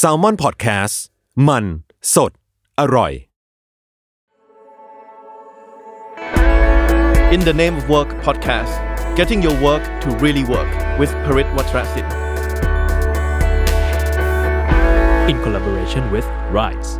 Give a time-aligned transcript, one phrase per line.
[0.00, 0.94] s a l ม o n PODCAST
[1.48, 1.64] มัน
[2.14, 2.32] สด
[2.80, 3.12] อร่อย
[7.34, 8.74] In the Name of Work podcast,
[9.18, 10.70] getting your work to really work
[11.00, 12.08] with Parit Watrasin.
[15.30, 16.26] in collaboration with
[16.58, 16.90] Rise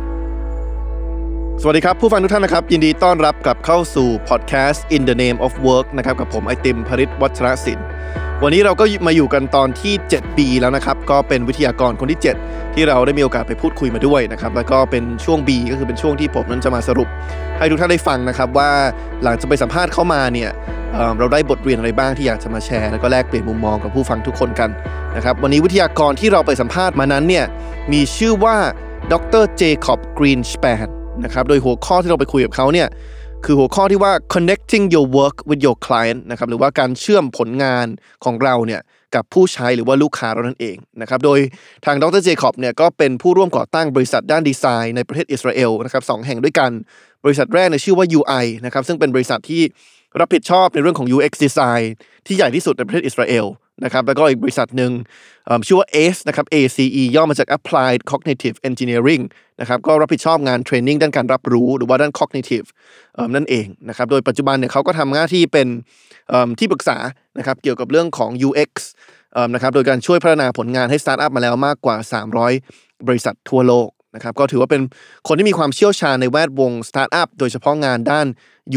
[1.61, 7.87] สวัสดีครับ ผู้ฟังทุกท่านนะครับ ยินดีต้อนรับกลับเข้าสู่ podcast In the Name of Work นะครับกับผมไอติมพริตวัชรศิลป์
[8.41, 17.07] วันนี้เราก็มาอยู่กันตอนที่ 7 ปีแล้วนะครับ ก็เป็นวิทยากรคนที่ 7 ที่เราได้มีโอกาสไปพูดคุยมาด้วยนะครับ แล้วก็เป็นช่วง B ก็คือเป็นช่วงที่ผมนั้นจะมาสรุป
[17.57, 18.69] ให้ทุกท่านได้ฟังนะครับว่า
[19.23, 20.49] หลังจากไปสัมภาษณ์เข้ามาเนี่ย
[20.93, 24.69] เเราได้บทเรียนอะไรบ้างที่อยากจะมาแชร์ แล้วก็แลกเปลี่ยนมุมมองกับผู้ฟังทุกคนกัน
[25.15, 27.45] นะครับวันนี้วิทยากรที่เราไปสัมภาษณ์มานั้นเนี่ย
[27.93, 28.55] มีชื่อว่า
[29.11, 30.87] ดรเจคอบกรีนส p ปน
[31.23, 32.87] นะครับโดยหัวข้อที่เราไปคุยกับเขาเนี่ย
[33.45, 37.87] คือหัวข้อที่ว่า connecting your work with your client นะครับหรือว่าการเชื่อมผลงาน
[38.23, 38.81] ของเราเนี่ย
[39.15, 41.39] กับผู้ใช้หรือว่าลูกค้าเรานั่นเองนะครับโดย
[41.85, 46.71] ทางดรเจคอบเนี่ยก็เป็นผู้ร่วมก่อตั้งบริษัทด้านดีไซน์ในประเทศอิสราเอลนะครับสองแห่งด้วยกัน
[47.25, 49.61] บริษัทแรกในยชื่อว่า UI นะครับซึ่งเป็นบริษัทที่
[50.19, 51.85] รับผิดชอบในเรื่องของ UX design
[52.25, 53.45] ที่ใหญ่ที่สุดในประเทศอิสราเอล
[53.83, 54.91] นะครับแล้วก็อีกบริษัทหนึ่ง
[55.67, 59.23] ชื่อว่า ACE นะครับ ACE ย่อมาจาก Applied Cognitive Engineering
[59.61, 62.67] นะครับก็รับผิดชอบงาน training ด้านการรับรู้หรือว่าด้าน cognitive
[63.35, 65.67] นั่นเองนะครับโดยปัจจุบันเนี่ยเขาก็ทำหน้าที่เป็น
[66.59, 66.97] ที่ปรึกษา
[67.37, 68.71] นะครับเกี่ยวกับเรื่องของ UX
[69.53, 71.95] นะครับโดยการช่วยพัฒนาผลงานให้สตาร์ทอัพมาแล้วมากกว่า
[72.51, 74.81] 300 บริษัททั่วโลก นะครับก็ถือว่าเป็น
[75.27, 78.27] คนที่มีความเชี่ยวชาญในแวดวงสตาร์ทอัพโดยเฉพาะงานด้าน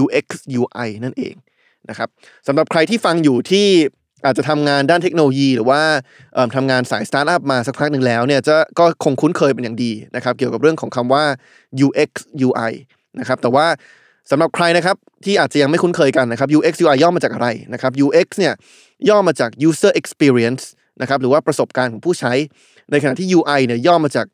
[0.02, 0.26] UX
[0.60, 1.34] UI นั่นเอง
[1.88, 2.08] นะครับ
[2.46, 3.68] สำหรับใครที่ฟังอยู่ที่
[4.24, 5.80] อาจจะทำงานด้านเทคโนโลยี หรือว่า
[6.56, 11.24] ทำงานสายสตาร์ทอัพมาสักพักหนึ่งแล้วเนี่ยจะก็คงคุ้นเคยเป็นอย่างดีนะครับเกี่ยวกับเรื่องของคำว่า
[11.86, 12.10] UX
[12.46, 12.72] UI
[13.20, 13.66] นะครับแต่ว่า
[14.30, 18.54] สำหรับใครนะครับที่อาจจะยังไม่คุ้นเคยกันนะครับ UX UI ย่อมาจากอะไรนะครับ UX เนี่ย
[19.08, 20.62] ย่อมาจาก user experience
[21.00, 22.32] นะครับหรือว่าประสบการณ์ของผู้ใช้
[22.90, 24.26] ในขณะที่ UI เนี่ยย่อมาจาก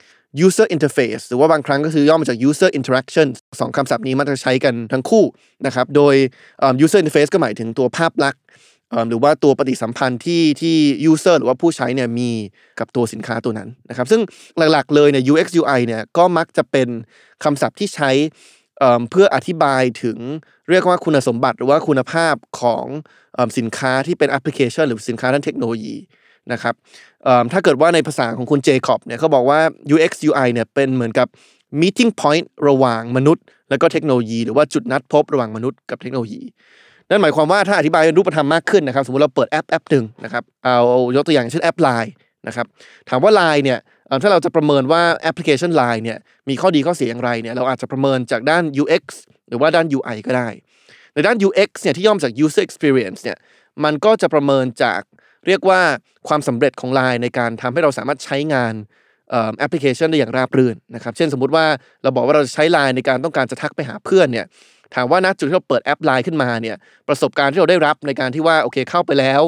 [0.47, 3.27] user interface หรือว่าบางครั้งก็คือย่อมาจาก user interaction
[3.61, 5.25] สองคำศัพท์นี้มักจะใช้กันทั้งคู่
[5.67, 6.15] นะครับ โดย
[6.85, 8.43] user interface ก็หมายถึงตัวภาพลักษณ์
[9.09, 10.77] หรือว่าตัวปฏิสัมพันธ์ที่ที่
[11.11, 12.31] user หรือว่าผู้ใช้เนี่ยมี
[12.79, 14.21] กับตัวสินค้าตัวนั้นนะครับ ซึ่ง
[14.73, 16.89] หลักๆเลยเนี่ย UX UI เนี่ยก็มักจะเป็น
[17.45, 18.11] คำศัพท์ที่ใช้
[19.11, 20.19] เพื่ออธิบายถึง
[20.71, 22.87] เรียกว่าคุณสมบัติหรือว่าคุณภาพของ
[23.59, 25.97] สินค้าที่เป็นแอปพลิเคชัน หรือสินค้าด้านเทคโนโลยี
[26.53, 26.75] นะครับ
[27.53, 29.61] ถ้าเกิดว่าในภาษาของคุณเจคอบเนี่ยเขาบอกว่า
[29.95, 31.27] UX UI เนี่ยเป็นเหมือนกับ
[31.81, 36.43] meeting point ระหว่างมนุษย์ และก็เทคโนโลยี หรือว่าจุดนัดพบระหว่างมนุษย์กับเทคโนโลยี
[37.09, 40.79] นั่นหมายความว่าถ้าอธิบายเป็นรูปธรรมมากขึ้นนะครับสมมติเราเปิดแอปแอปหนึ่งนะครับเอา
[41.17, 42.11] ยกตัวอย่างเช่นแอป Line
[42.47, 42.67] นะครับ
[43.09, 43.79] ถามว่า Line เนี่ย
[44.23, 49.05] ถ้าเราจะประเมินว่าแอปพลิเคชัน Line เนี่ยมีข้อดีข้อเสียอย่างไรเนี่ยเราอาจจะประเมินจากด้าน UX
[49.49, 50.49] หรือว่าด้าน UI ก็ได้
[51.13, 53.39] ในด้าน UX เนี่ยที่ย่อมาจาก user experience เนี่ย
[53.85, 55.01] มันก็จะประเมินจาก
[55.47, 55.81] เรียกว่า
[56.29, 58.75] ความสำเร็จของ Line ในการทำให้เราสามารถใช้งาน
[59.59, 61.67] แอปพลิเคชันได้อย่างราบรื่นนะครับเช่นสมมุติว่า
[62.03, 64.47] เราบอกว่าเราจะใช้ Line ในการต้องการจะทักไปหาเพื่อนเนี่ย
[64.95, 66.77] ถามว่าณจุดที่เราเปิดแอปไลน์ขึ้นมาเนี่ย
[67.09, 69.43] ประสบการณ์ที่เราได้รับในการที่ว่าโอเคเข้าไปแล้ว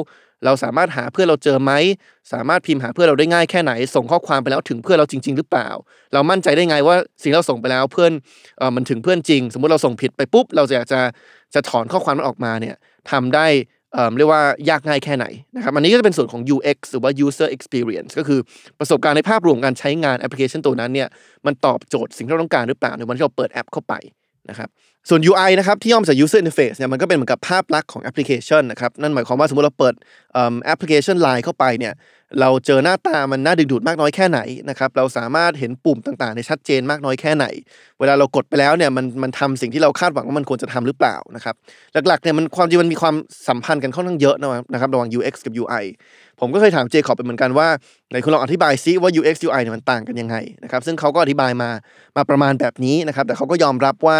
[0.45, 1.71] เราสามารถหาเพื่อนเราเจอไหม
[2.33, 5.69] สามารถพิมพ์หาเพื่อนเราได้ง่ายแค่ไหน ส่งข้อความไปแล้วถึงเพื่อนเราจริง ๆ หรือเปล่า
[6.13, 8.11] เรามั่นใจได้ไงว่าสิ่งเราส่งไปแล้วเพื่อน
[8.57, 11.01] เออมันถึงเพื่อนจริง สมมุติเราส่งผิดไปปุ๊บ เราจะอยากจะ
[11.53, 12.75] จะถอนข้อความมันออกมาเนี่ย
[13.11, 13.47] ทำได้
[13.95, 15.25] เอ่อเรียกว่ายากง่ายแค่ไหน
[15.55, 18.39] นะครับอันนี้ก็จะเป็นส่วนของ UX หรือว่า user experience ก็คือ
[18.79, 21.07] ประสบการณ์ในภาพรวมการใช้งานแอปพลิเคชันตัวนั้นเนี่ย
[21.45, 23.93] มันตอบโจทย์สิ่งที่เราต้องการหรือเปล่าในวันที่เราเปิดแอปเข้าไป
[24.49, 24.69] นะครับ
[25.09, 29.93] ส่วน UI นะครับที่ย่อมาจาก user interface เนี่ยมันก็เป็นเหมือนกับภาพลักษณ์ของแอปพลิเคชันนะครับนั่นหมายความว่าสมมติเราเปิด
[30.65, 31.93] แอปพลิเคชัน Line เข้าไปเนี่ย
[32.41, 37.45] เราเจอหน้าตามันน่าดึงดูดมากน้อยแค่ไหนนะครับเราสามารถเห็นปุ่มต่างๆในชัดเจนมากน้อยแค่ไหน
[37.99, 41.55] เวลาเรากดไปแล้วเนี่ยมันมันทำสิ่งที่เราคาดหวังว่ามันควรจะทำหรือเปล่านะครับ
[42.07, 43.15] หลักๆเนี่ยมันความจริงมันมีความ
[43.47, 44.35] สัมพันธ์กันค่อนข้างเยอะ
[44.73, 45.85] นะครับระหว่าง UX กับ UI
[46.39, 47.67] ผมก็เคยถามเจคอบไปเหมือนกันว่า
[48.09, 51.69] ไหนคุณลองอธิบายซิว่า UX UI เนี่ยมันต่างกันยังไงนะครับซึ่งเขาก็อธิบายมา
[52.17, 54.19] มาประมาณแบบนี้นะครับแต่เขาก็ยอมรับว่า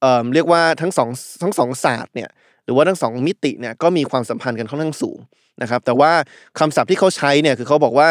[0.00, 1.08] เอ่อเรียกว่าทั้งสอง
[1.42, 2.30] ทั้งสองศาสตร์เนี่ย
[2.64, 5.18] หรือว่าทั้งสองมิติเนี่ยก็มีความสัมพันธ์กันค่อนข้างสูง
[5.62, 6.12] นะครับแต่ว่า
[6.58, 8.08] คำศัพท์ที่เขาใช้เนี่ยคือเขาบอกว่า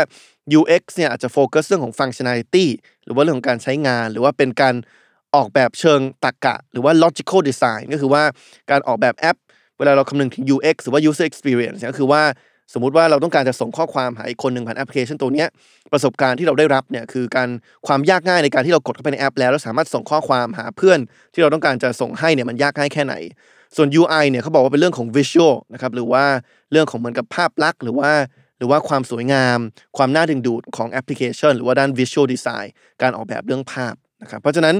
[0.59, 2.65] UX เนี่ยอาจจะโฟกัสเรื่องของ functionality
[3.05, 4.75] หรือว่าเรื่องของการใช้งาน หรือว่าเป็นการ
[5.35, 8.23] ออกแบบเชิงตรรกะ หรือว่า logical design ก็คือว่า
[8.71, 9.37] การออกแบบแอป
[9.77, 12.23] เวลาเราคำนึงถึง UX หรือว่า user experience ก็คือว่า
[12.73, 15.45] สมมุติว่าเราต้องการจะส่งข้อความหาอีกคนหนึ่งผ่านแอปพลิเคชันตัวนี้
[15.91, 17.49] ประสบการณ์ที่เราได้รับเนี่ยคือการ
[17.87, 20.99] ความยากง่ายในการที่เรากดเข้าไปในแอป แล้วแล้วสามารถส่งข้อความหาเพื่อน
[21.33, 23.15] ที่เราต้องการจะส่งให้เนี่ยมันยากง่ายแค่ไหน
[23.75, 26.23] ส่วน UI เนี่ยเขาบอกว่าเป็นเรื่องของ visual นะครับหรือว่า
[26.71, 28.11] เรื่องของเหมือนกับภาพลักษณ์หรือว่า
[28.57, 29.59] หรือว่าความสวยงาม
[29.97, 32.67] ความน่าดึงดูดของแอปพลิเคชัน หรือว่าด้าน visual design
[33.01, 34.75] การออกแบบเรื่องภาพนะครับเพราะฉะนั้น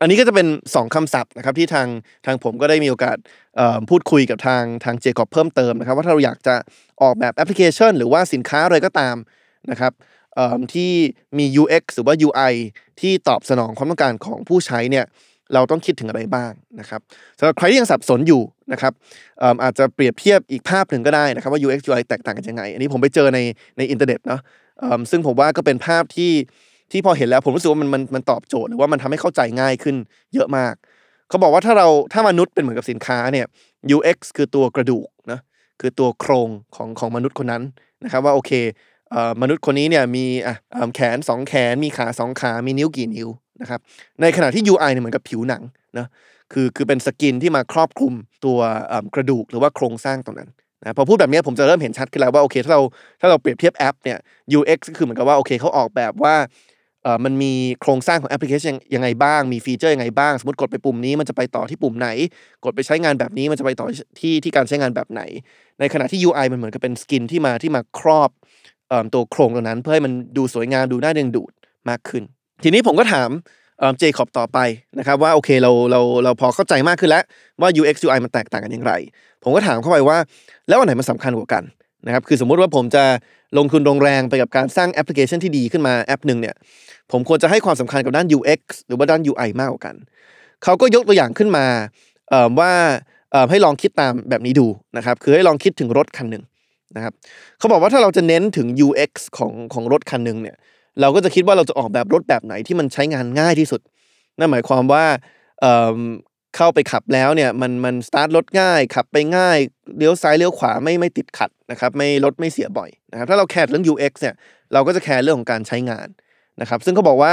[0.00, 1.88] อันนี้ก็จะเป็น 2คำศัพท์นะครับที่ทาง
[2.26, 3.16] ทางผมก็ได้มีโอกาส
[3.88, 6.54] พูดคุยกับทางทางเจคอบเพิ่มเติมนะครับว่าถ้าเราอยากจะ
[7.02, 9.16] ออกแบบแอปพลิเคชัน หรือว่าสินค้าอะไรก็ตาม
[9.70, 9.92] นะครับ
[10.74, 10.92] ที่
[11.38, 12.52] มี UX หรือว่า UI
[13.00, 15.04] ที่ตอบสนองความต้องการของผู้ใช้เนี่ย
[15.54, 17.00] เราต้องคิดถึงอะไรบ้างนะครับ
[17.38, 18.92] สำหรับใครที่ยังสับสนอยู่นะครับ
[19.62, 23.38] อาจจะเปรียบเทียบอีกภาพหนึ่งก็ได้นะครับว่า UX UI แตกต่างกันยังไง อันนี้ผมไปเจอใน
[23.78, 24.40] ในอินเทอร์เน็ตเนาะ
[25.10, 26.32] ซึ่งผมว่าก็เป็นภาพที่
[26.92, 29.96] ที่พอเห็นแล้วผมรู้สึกว่ามันมันมันตอบโจทย์หรือว่ามันทำให้เข้าใจง่ายขึ้น
[30.34, 30.74] เยอะมาก
[31.28, 33.46] เขาบอกว่าถ้าเราถ้ามนุษย์เป็นเหมือนกับสินค้าเนี่ย
[33.96, 35.40] UX คือตัวกระดูกนะ
[35.80, 37.62] คือตัวโครงของของมนุษย์คนนั้น
[38.04, 38.52] นะครับว่าโอเค
[39.42, 40.54] มนุษย์คนนี้เนี่ยมีอะ
[40.94, 43.28] แขนสองแขนมีขาสองขา มีนิ้วกี่นิ้ว
[43.62, 43.80] นะครับ
[44.20, 45.62] ในขณะที่ UI เนี่ยเหมือนกับผิวหนัง
[45.98, 46.06] นะ
[46.52, 48.12] คือคือเป็นสกินที่มาครอบคลุม
[48.44, 48.58] ตัว
[49.14, 50.48] กระดูกหรือว่าโครงสร้างตรงนั้น
[50.80, 52.80] นะพอพูดแบบนี้ผมจะเริ่มเห็นชัดขึ้นแล้วว่าโอเคถ้าเรา
[53.20, 54.18] ถ้าเราเปรียบเทียบแอปเนี่ย
[54.58, 56.34] UX ก็คือเหมือนกับว่าโอเคเขาออกแบบว่า
[57.24, 62.08] มันมีโครงสร้างของแอปพลิเคชันยังไงบ้าง มีฟีเจอร์ยังไงบ้าง สมมติกดไปปุ่มนี้มันจะไปต่อที่ปุ่มไหน
[62.64, 63.86] กดไปใช้งานแบบนี้มันจะไปต่อ
[64.20, 65.22] ที่ที่การใช้งานแบบไหน
[65.80, 68.30] ในขณะที่ UI มันเหมือนกับเป็น skin ที่มาที่มาครอบ
[69.14, 71.52] ตัวโครงตรงนั้น เพื่อให้มันดูสวยงามดูน่าดึงดูด
[71.88, 72.22] มากขึ้น
[72.62, 73.28] ทีนี้ผมก็ถาม
[73.98, 74.58] เจคอบต่อไป
[74.98, 77.24] นะครับว่าโอเคเราเราเราพอเข้าใจมากขึ้นแล้ว
[77.60, 78.92] ว่า UX UI มันแตกต่างกันอย่างไร
[79.42, 80.18] ผมก็ถามเข้าไปว่า
[80.68, 81.62] แล้วอันไหนมันสำคัญกว่ากัน
[82.06, 83.04] นะครับคือสมมุติว่าผมจะ
[83.58, 86.54] ลงทุนลงแรงไปกับการสร้างแอปพลิเคชันที่ดีขึ้นมาแอปหนึ่งเนี่ย
[87.10, 89.94] ผมควรจะให้ความสำคัญกับด้าน UX หรือว่าด้าน UI มากกว่ากัน
[90.64, 91.66] เขาก็ยกตัวอย่างขึ้นมา
[92.58, 92.72] ว่า
[93.50, 94.66] ให้ลองคิดตามแบบนี้ดู
[94.96, 96.44] นะครับคือให้ลองคิดถึงรถคันหนึ่ง
[96.96, 97.12] นะครับ
[97.58, 100.56] เขาบอกว่าถ้าเราจะเน้นถึง UX ของของรถคันหนึ่งเนี่ย
[101.00, 103.80] เราก็จะคิดว่าเราจะออกแบบรถแบบไหนที่มันใช้งานง่ายที่สุด
[104.38, 105.04] นั่นหมายความว่า
[105.60, 109.58] เเข้าไปขับแล้วเนี่ยมันมันสตาร์ทรถง่าย ขับไปง่าย
[109.96, 114.34] เลี้ยวซ้ายเลี้ยวขวาไม่ไม่ติดขัดนะครับไม่รถไม่เสียบ่อยนะครับถ้าเราแคร์เรื่อง UX เนี่ย
[114.72, 116.08] เราก็จะแคร์เรื่องของการใช้งาน
[116.60, 117.32] นะครับซึ่งเขาบอกว่า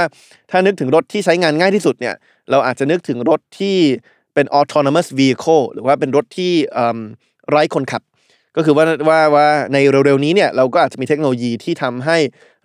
[0.50, 2.14] ถ้านึกถึงรถที่ใช้งานง่ายที่สุดเนี่ย
[2.50, 3.76] เราอาจจะนึกถึงรถที่
[4.34, 6.52] เป็น autonomous vehicle หรือว่าเป็นรถที่
[7.50, 8.02] ไร้คนขับ
[8.56, 12.18] ก็คือว่าว่าว่าในเร็วๆนี้เนี่ยเราก็อาจจะมีเทคโนโลยีที่ทำให้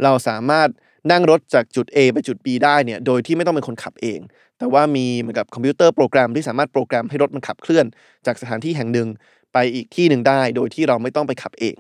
[0.04, 0.70] เราสามารถ
[1.12, 4.20] นั่งรถจากจุด A ไปจุด B ได้เนี่ยโดยที่ไม่ต้องเป็นคนขับเอง
[4.60, 7.86] แต่ว่ามีเหมือนกับคอมพิวเตอร์โปรแกรมที่สามารถโปรแกรมให้รถมันขับเคลื่อน
[8.26, 9.08] จากสถานที่แห่งหนึ่ง
[9.54, 11.76] ไปอีกที่หนึ่งได้ โดยที่เราไม่ต้องไปขับเอง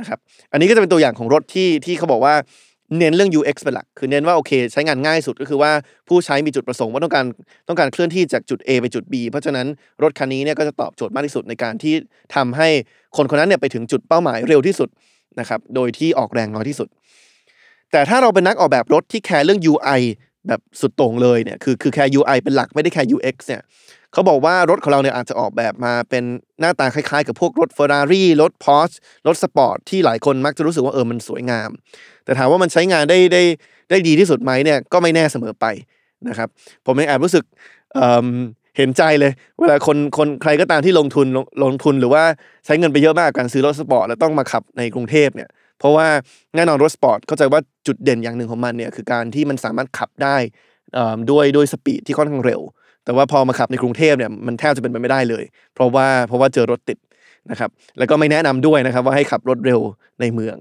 [0.00, 0.18] นะครับ
[0.52, 2.34] อันนี้ก็จะเป็นตัวอย่างของรถที่ที่เขาบอกว่า
[2.98, 5.72] เน้นเรื่อง UX เป็นหลัก คือเน้นว่าโอเค ใช้งานง่ายสุดก็คือว่า
[6.08, 7.24] ผู้ใช้มีจุดประสงค์ว่าต้องการ
[7.68, 9.66] ต้องการเคลื่อนที่จากจุด A ไปจุด B เพราะฉะนั้น
[10.02, 11.94] รถคันนี้เนี่ยก็จะตอบโจทย์มากที่สุดในการที่
[12.34, 12.68] ทำให้
[13.16, 14.88] คนคนนั้นเนี่ยไปถึงจุดเป้าหมายเร็วที่สุด
[15.40, 16.88] นะครับ โดยที่ออกแรงน้อยที่สุด
[17.92, 20.00] แต่ถ้าเราเป็นนักออกแบบรถที่แคร์เรื่อง UI
[20.48, 23.62] แบบสุดโต่งเลยเนี่ยคือคือแคร์ UI เป็นหลักไม่ได้แคร์ UX เนี่ย
[24.12, 26.24] เขาบอกว่ารถของเราเนี่ยอาจจะออกแบบมาเป็น
[26.60, 28.96] หน้าตาคล้ายๆ กับพวกรถ Ferrari รถ Porsche
[29.26, 31.70] รถสปอร์ตที่หลายคนมักจะรู้สึกว่าเออมันสวยงาม
[32.24, 33.42] แต่ถามว่ามันใช้งานได้ได้
[33.90, 35.66] ได้ดีที่สุดไหมเนี่ยก็ไม่แน่เสมอไป
[36.28, 36.48] นะครับ
[36.86, 37.44] ผมเองแอบรู้สึก
[37.94, 42.22] เห็นใจเลยเวลาคนคนใครก็ตามที่ลงทุนลงลงทุนหรือว่า
[42.66, 45.48] ใช้เงินไปเยอะมากกับการซื้อรถสปอร์ตแล้วต้องมาขับในกรุงเทพเนี่ย
[45.78, 46.08] เพราะว่า
[46.56, 50.36] แน่นอนรถสปอร์ตเข้าใจว่าจุดเด่นอย่างหนึ่งของมันเนี่ยคือการที่มันสามารถขับได้
[51.30, 52.60] ด้วยด้วยสปีดที่ค่อนข้างเร็ว
[53.04, 55.44] แต่ว่าพอมาขับในกรุงเทพเนี่ยมันแทบจะเป็นไปไม่ได้เลย
[55.74, 56.98] เพราะว่าเพราะว่าเจอรถติด
[57.50, 59.80] นะครับแล้วก็ไม่แนะนำด้วยนะครับว่าให้ขับรถเร็ว
[60.20, 60.56] ในเมือง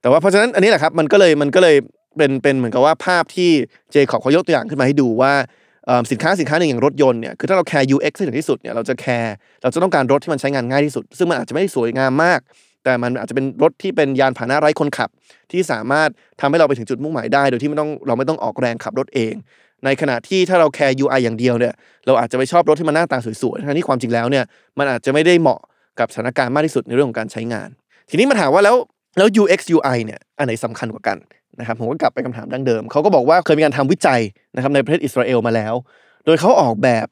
[0.00, 1.76] แต่ว่าเพราะฉะนั้นอันนี้แหละครับมันก็เลยมันก็เลย
[2.16, 3.50] เป็นเป็นเหมือนกับว่าภาพที่
[3.92, 5.32] เจคอบเขายกตัวอย่างขึ้นมาให้ดูว่า
[6.10, 12.40] สินค้าสินค้าหนึ่งอย่างรถยนต์เนี่ยคือถ้าเราแคร์ UX ให้ถึงที่สุดเนี่ยเราจะแคร์เราจะต้องการรถที่มันใช้งานง่ายที่สุด ซึ่งมันอาจจะไม่ได้สวยงามมาก
[12.86, 15.10] แต่มันอาจจะเป็นรถที่เป็นยานพาหนะไร้คนขับ
[15.52, 16.08] ที่สามารถ
[16.40, 19.34] ทำให้เราไปถึงจุดมุ่งหมายได้ โดยที่ไม่ต้องเราไม่ต้องออกแรงขับรถเอง
[19.84, 21.74] ในขณะที่ถ้าเราแคร์ UI อย่างเดียวเนี่ย
[22.06, 24.44] เราอาจจะไปชอบรถที่มันหน้าตาสวยๆทั้งที่ความจริงแล้วเนี่ย
[24.78, 25.60] มันอาจจะไม่ได้เหมาะ
[26.00, 27.68] กับสถานการณ์มากที่สุดในเรื่องของการใช้งาน
[28.10, 28.76] ทีนี้มาถามว่าแล้ว
[29.16, 31.18] แล้ว UX UI เนี่ยอันไหนสำคัญกว่ากัน
[31.60, 34.20] นะครับผมก็กลับไปคำถามดั้งเดิมเขาก็บอกว่าเคยมีการทำวิจัย
[34.54, 35.74] นะครับในประเทศอิสราเอลมาแล้ว
[36.24, 37.06] โดยเขาออกแบบ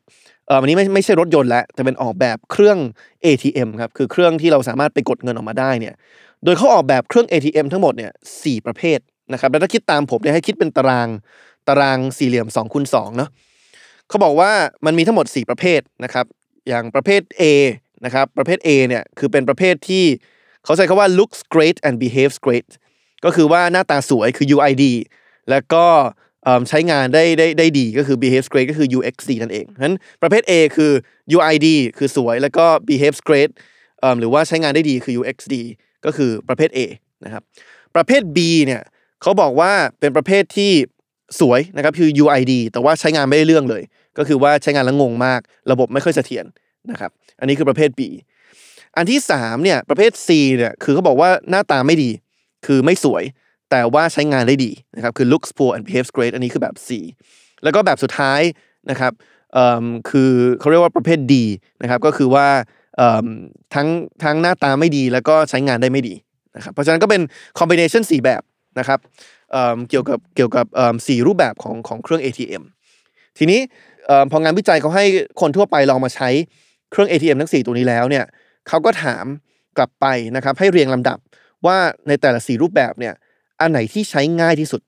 [0.46, 2.78] เออวันนี้ไม่ไม่ใช่รถยนต์แล้วแต่เป็นออกแบบเครื่อง
[3.24, 5.94] ATM ครับคือเครื่องที่เราสามารถไปกดเงินออกมาได้เนี่ย
[6.44, 8.12] โดยเขาออกแบบเครื่อง ATM ทั้งหมดเนี่ย
[8.44, 8.98] สี่ประเภท
[9.32, 11.08] นะครับแล้วถ้าคิดตามผมเนี่ยให้คิดเป็นตาราง
[11.68, 13.30] ตารางสี่เหลี่ยม2คูณ2เนาะ
[14.08, 14.50] เขาบอกว่า
[14.86, 16.26] มันมีทั้งหมด 4 ประเภทนะครับ
[16.68, 17.42] อย่างประเภท A
[18.04, 20.04] นะครับประเภท A เนี่ยคือเป็นประเภทที่
[20.64, 22.68] เขาใช้คำว่า looks great and behaves great
[23.24, 24.84] ก็คือว่าหน้าตาสวยคือ UID
[25.50, 25.84] แล้วก็
[26.68, 30.92] ใช้งานได้ได้ได้ดีก็คือ behaves great ก็คือ UXD นั่นเองฉะนั้นประเภท A คือ
[31.36, 31.66] UID
[31.98, 33.50] คือสวยแล้วก็ behaves great
[34.20, 35.54] หรือว่าใช้งานได้ดีคือ UXD
[36.04, 36.80] ก็คือประเภท A
[37.24, 37.42] นะครับ
[37.96, 38.82] ประเภท B เนี่ย
[39.22, 40.72] เขาบอกว่าเป็นประเภทที่
[41.40, 43.82] สวยนะครับคือ UID แต่ว่าใช้งานไม่ได้เรื่องเลย
[44.18, 45.40] ก็คือว่าใช้งานแล้วงงมาก
[45.72, 46.44] ระบบไม่ค่อยเสถียร
[46.90, 47.10] นะครับ
[47.40, 48.00] อันนี้คือประเภท B
[48.96, 52.10] อันที่3เนี่ยประเภท C เนี่ยคือเขาบอกว่าหน้าตาไม่ดี
[52.66, 53.22] คือไม่สวย
[53.70, 56.88] แต่ว่าใช้งานได้ดีนะครับคือ looks poor and behaves great อันนี้คือแบบ C
[57.62, 58.40] แล้วก็แบบสุดท้าย
[58.90, 59.12] นะครับ
[60.10, 61.34] คือเขาเรียกว่าประเภท D
[61.82, 62.46] นะครับก็คือว่า
[63.74, 63.88] ทั้ง
[64.24, 66.14] ทั้งหน้าตาไม่ดีแล้วก็ใช้งานได้ไม่ดี
[66.56, 67.22] นะครับเพราะฉะนั้นก็เป็น
[67.58, 68.42] combination 4แบบ
[68.78, 68.98] นะครับ
[69.52, 70.66] เเกี่ยวกับเกี่ยวกับ
[71.08, 72.62] สี่รูปแบบของของเครื่อง ATM
[73.38, 73.60] ทีนี้
[74.30, 75.04] พองานวิจัยเขาให้
[75.40, 76.28] คนทั่วไปลองมาใช้
[76.90, 78.24] เครื่อง ATM ทั้ง 4 ตัวนี้แล้วเนี่ย
[78.68, 79.24] เขาก็ถาม
[79.76, 80.06] กลับไป
[80.36, 81.18] นะครับให้เรียงลำดับ
[81.66, 81.76] ว่า
[82.08, 83.14] ในแต่ละ 4 รูปแบบเนี่ย
[83.60, 84.80] อันไหนที่ใช้ง่ายที่สุด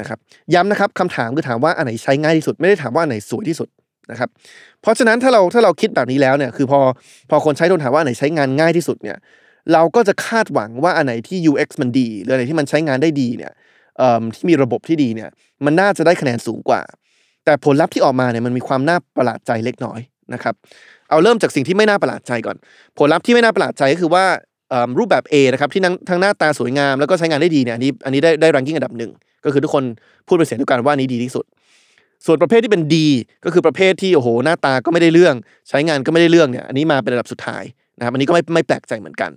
[0.00, 0.18] นะครับ
[0.54, 3.68] ย้ำนะครับคำถามคือถามว่าอันไหนใช้ง่ายที่สุด ไม่ได้ถามว่าอันไหนสวยที่สุด
[4.10, 4.28] นะครับ
[4.82, 6.80] เพราะฉะนั้นถ้าเราถ้าเราคิดแบบนี้แล้วเนี่ยคือพอ
[7.30, 9.16] พอคนใช้โดนถามว่าอันไหนใช้งานง่ายที่สุดเนี่ย
[9.72, 13.52] เราก็จะคาดหวังว่าอันไหนที่ UX มันดี หรืออันไหนที่มันใช้งานได้ดีเนี่ย
[13.98, 15.30] เอิ่มที่มีระบบที่ดีเนี่ย
[15.64, 16.80] มันน่าจะได้คะแนนสูงกว่า
[17.44, 20.00] แต่ผลลัพธ์ที่ออกมาเนี่ยมันมีความน่าประหลาดใจเล็กน้อย
[20.34, 20.54] นะครับ
[21.08, 22.56] เอาเริ่มจากสิ่งที่ไม่น่าประหลาดใจก่อน
[22.98, 24.24] ผลลัพธ์ที่ไม่น่าประหลาดใจก็คือว่า
[24.98, 29.10] รูปแบบ A นะครับที่ทั้งทั้งหน้าตาสวยงามแล้วก็ใช้งานได้ดีเนี่ยอันนี้อันนี้ได้ได้รังกิ้งอันดับหนึ่ง
[29.44, 29.84] ก็คือทุกคน
[30.26, 31.44] พูดเป็นเสียงเดียวกันว่านี้ดีที่สุด
[32.26, 32.94] ส่วนประเภทที่เป็น D
[33.44, 35.34] ก็คือประเภทที่โอ้โหหน้าตาก็ไม่ได้เรื่อง
[35.68, 37.64] ใช้งานก็ไม่ได้เรื่องเนี่ยอันนี้มาเป็นระดับสุดท้าย
[37.98, 39.30] นะครับอันนี้ก็ไม่ไม่แปลกใจเหมือนกัน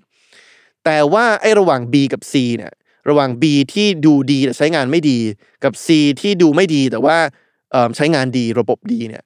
[0.85, 2.71] แต่ว่าไอ้ระหว่าง B กับ C เนี่ย
[3.09, 5.17] ระหว่าง B ที่ดูดีแต่ใช้งานไม่ดี
[5.63, 5.87] กับ C
[6.21, 7.17] ที่ดูไม่ดีแต่ว่า
[7.95, 9.23] ใช้งานดีระบบดีเนี่ย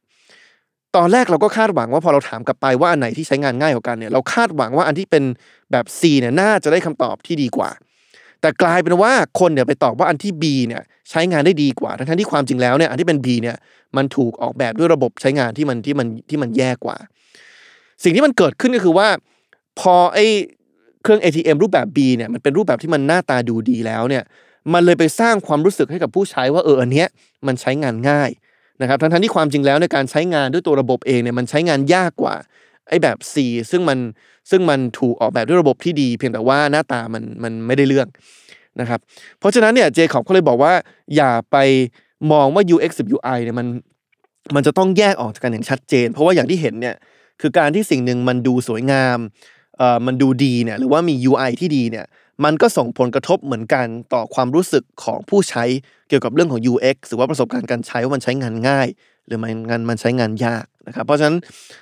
[0.95, 5.23] ตอนแรกเราก็คาดหวังว่าพอเราถามกลับไปว่าอันไหนที่ใช้งานง่ายกว่ากันเนี่ยเราคาดหวังว่าอันที่เป็น
[5.71, 7.69] แบบ C เนี่ยน่าจะได้คำตอบที่ดีกว่า
[8.41, 13.57] แต่กลายเป็นว่าคนเนี่ยไปตอบว่าอันที่ B เนี่ยใช้งานได้ดีกว่า ทั้งที่ความจริงแล้วเนี่ยอันที่เป็น B เนี่ย
[13.97, 16.97] มันถูกออกแบบด้วยระบบใช้งานที่มันที่มันที่มันแย่กว่า
[18.03, 19.07] สิ่งที่มันเกิดขึ้นก็คือว่า
[19.79, 20.25] พอไอ้
[21.03, 24.23] เครื่อง ATM รูปแบบ B เนี่ยมันเป็นรูปแบบที่มันหน้าตาดูดีแล้วเนี่ย
[24.73, 27.07] มันเลยไปสร้างความรู้สึกให้กับผู้ใช้ว่าเอออันเนี้ย
[27.47, 28.29] มันใช้งานง่าย
[28.81, 32.35] นะครับทั้งๆที่ความจริงแล้วในการใช้งานด้วยตัวระบบเองเนี่ยมันใช้งานยากกว่า
[32.89, 33.35] ไอ้แบบ C
[33.71, 33.99] ซึ่งมัน
[34.49, 38.07] ซึ่งมันถูกออกแบบด้วยระบบที่ดี เพียงแต่ว่าหน้าตามันมันไม่ได้เรื่อง
[38.79, 38.99] นะครับ
[39.39, 40.73] เพราะฉะนั้นเนี่ยเจคอบเขาเลยบอกว่า
[41.15, 41.57] อย่าไป
[42.31, 43.67] มองว่า UX กับ UI เนี่ยมัน
[44.55, 46.95] มันจะต้องแยกออกจากกันอย่างชัดเจน เพราะว่าอย่างที่เห็นเนี่ย
[47.41, 49.17] คือการที่สิ่งหนึ่งมันดูสวยงาม
[49.77, 52.05] เอ่อมันดูดีเนี่ยหรือว่ามี UI ที่ดีเนี่ย
[52.43, 55.63] มันก็ส่งผลกระทบเหมือนกันต่อความรู้สึกของผู้ใช้
[56.09, 58.87] เกี่ยวกับเรื่องของ UX หรือว่าประสบการณ์การใช้ว่ามันใช้งานง่าย
[59.27, 61.37] หรือมันงานมันใช้งานยากนะครับเพราะฉะนั้น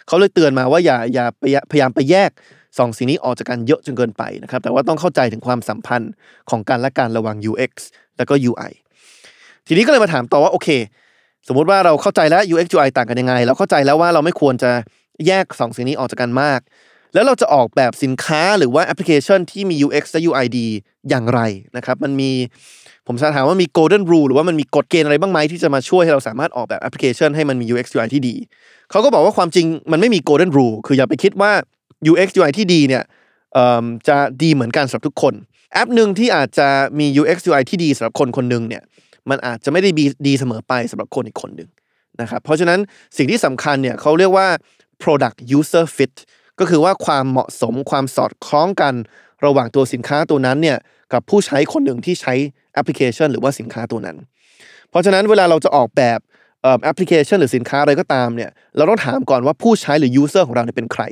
[0.08, 1.44] เขาเลยเตือนมาว่าอย่าอย่าพ
[1.76, 2.32] ยายามไปแยก
[2.78, 6.12] สองสิ่งนี้ออกจากกันเยอะจนเกินไปนะครับแต่ว่าต้องเข้าใจถึงความสัมพันธ์
[6.50, 7.72] ของการและการระหว่าง UX
[8.18, 8.72] แล้วก็ UI
[9.68, 10.70] ทีนี้ก็เลยมาถามต่อว่าโอเค
[11.48, 14.72] สมมุติว่าเราเข้าใจแล้ว UX UI ต่างกันยังไง เราเข้าใจแล้วว่าเราไม่ควรจะ
[15.28, 16.60] แยกสองสิ่งนี้ออกจากกันมาก
[17.14, 20.68] แล้วเราจะออกแบบสินค้าหรือว่าแอปพลิเคชันที่มี UX และ UI ดี
[21.10, 21.40] อย่างไร
[21.78, 22.32] นะครับ มันมี
[23.08, 28.36] ผมจะถามว่ามี golden rule หรือว่ามันมีกฎเกณฑ์อะไรบ้างไหมที่จะมาช่วยให้เราสามารถออกแบบแอปพลิเคชันให้มันมี UX UI ที่ดี
[28.92, 31.52] เขาก็บอกว่าความจริงมันไม่มี golden rule คืออย่าไปคิดว่า
[32.12, 33.04] UX UI ที่ดีเนี่ย
[34.08, 35.34] จะดีเหมือนกันสำหรับทุกคน
[35.74, 36.68] แอปหนึ่งที่อาจจะ
[37.00, 38.84] มี UX UI ที่ดีสำหรับคนคนหนึ่งเนี่ย
[39.30, 39.90] มันอาจจะไม่ได้
[40.28, 41.70] ดีเสมอไปสำหรับคนอีกคนหนึ่ง
[42.22, 42.80] นะครับเพราะฉะนั้น
[43.18, 44.48] สิ่งที่สำคัญเนี่ยเขาเรียกว่า
[45.04, 46.14] product user fit
[46.64, 48.94] ก็คือว่าความเหมาะสมความสอดคล้องกัน
[49.46, 50.78] ระหว่างตัวสินค้าตัวนั้นเนี่ย
[51.14, 52.34] กับผู้ใช้คนหนึ่งที่ใช้
[52.74, 54.18] แอปพลิเคชัน หรือว่าสินค้าตัวนั้น
[54.90, 56.20] เพราะฉะนั้นเวลาเราจะออกแบบ
[56.84, 61.04] แอปพลิเคชันหรือสินค้าอะไรก็ตามเนี่ยเราต้องถามก่อนว่าผู้ใช้หรือ user ของเราเนี่ยเป็นใคร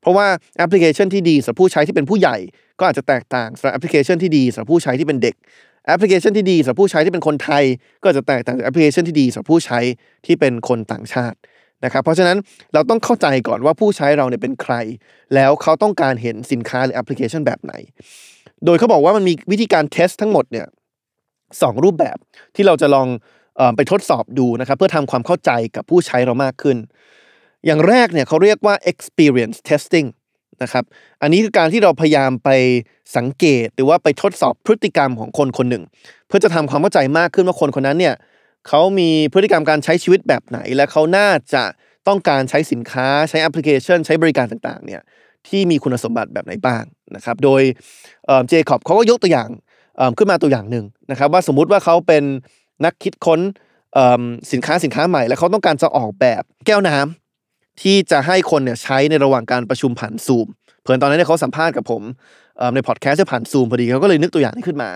[0.00, 0.26] เพราะว่า
[0.58, 2.36] แอปพลิเคชันที่ดีสำหรับผู้ใช้ที่เป็นผู้ใหญ่
[2.78, 5.34] ก็อาจจะแตกต่างสำหรับแอปพลิเคชันที่ดีสำหรับผู้ใช้ที่เป็นเด็ก
[5.86, 7.64] แอปพลิเคชันที่ดีสำหรับผู้ใช้ที่เป็นคนไทย
[8.00, 9.78] ก็จะแตกต่างจากแอปพลิเคชันที่ดีสำหรับผู้ใช้
[10.26, 11.36] ที่เป็นคนต่างชาติ
[11.84, 12.36] นะครับเพราะฉะนั้น
[12.74, 14.74] เราต้องเข้าใจก่อนว่าผู้ใช้เราเนี่ยเป็นใคร
[15.34, 17.72] แล้วเขาต้องการเห็นสินค้าหรือแอปพลิเคชันแบบไหน
[18.64, 20.66] โดยเขาบอกว่ามันมีวิธีการเทสทั้งหมดเนี่ย
[21.62, 22.16] สองรูปแบบ
[22.56, 23.08] ที่เราจะลอง
[23.76, 26.76] ไปทดสอบดูนะครับเพื่อทำความเข้าใจกับผู้ใช้เรามากขึ้น
[27.66, 30.08] อย่างแรกเนี่ยเขาเรียกว่า experience testing
[30.62, 30.84] นะครับ
[31.22, 32.50] อันนี้คือการที่เราพยายามไป
[33.16, 35.84] สังเกตหรือว่าไปทดสอบพฤติกรรมของคนคนหนึ่ง
[36.26, 38.14] เพื่อจะทำความเข้าใจมากขึ้นว่าคนคนนั้นเนี่ย
[38.68, 41.64] เขามีพฤติกรรมการใช้ชีวิตแบบไหน และเขาน่าจะ
[42.08, 45.02] ต้องการใช้สินค้าใช้แอปพลิเคชัน ใช้บริการต่างๆเนี่ย
[45.48, 46.84] ที่มีคุณสมบัติแบบไหนบ้าง
[47.16, 47.62] นะครับ โดย
[48.48, 49.48] เจคอบเขาก็ยกตัวอย่าง
[50.18, 52.24] ขึ้นมาตัวอย่างหนึ่งนะครับ ว่าสมมุติว่าเขาเป็น
[52.84, 53.40] นักคิดค้น
[54.52, 60.46] สินค้าสินค้าใหม่ และเขาต้องการจะออกแบบแก้วน้ำที่จะให้คนเนี่ยใช้ในระหว่างการประชุมผ่านซูม
[60.82, 62.02] เพื่อนตอนนั้นเนี่ยเขาสัมภาษณ์กับผม
[62.74, 64.90] ในพอดแคสต์จะผ่านซูมพอดีเขาก็เลยนึกตัวอย่างนี้ขึ้นมา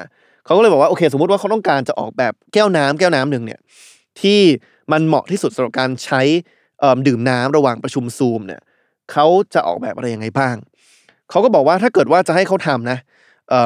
[0.45, 3.61] เขาก็เลยบอกว่าโอเค สมมติว่าเขาต้องการจะออกแบบแก้วน้ำแก้วน้ำหนึ่งเนี่ย
[4.21, 4.41] ที่
[4.93, 6.21] มันเหมาะที่สุดสำหรับการใช้
[7.07, 8.61] ดื่มน้ำระหว่างประชุมซูมเนี่ย
[9.13, 10.57] เขาจะออกแบบอะไรยังไงบ้าง
[11.31, 12.99] เขาก็บอกว่าถ้าเกิดว่าจะให้เขาทำนะ
[13.51, 13.59] เอ็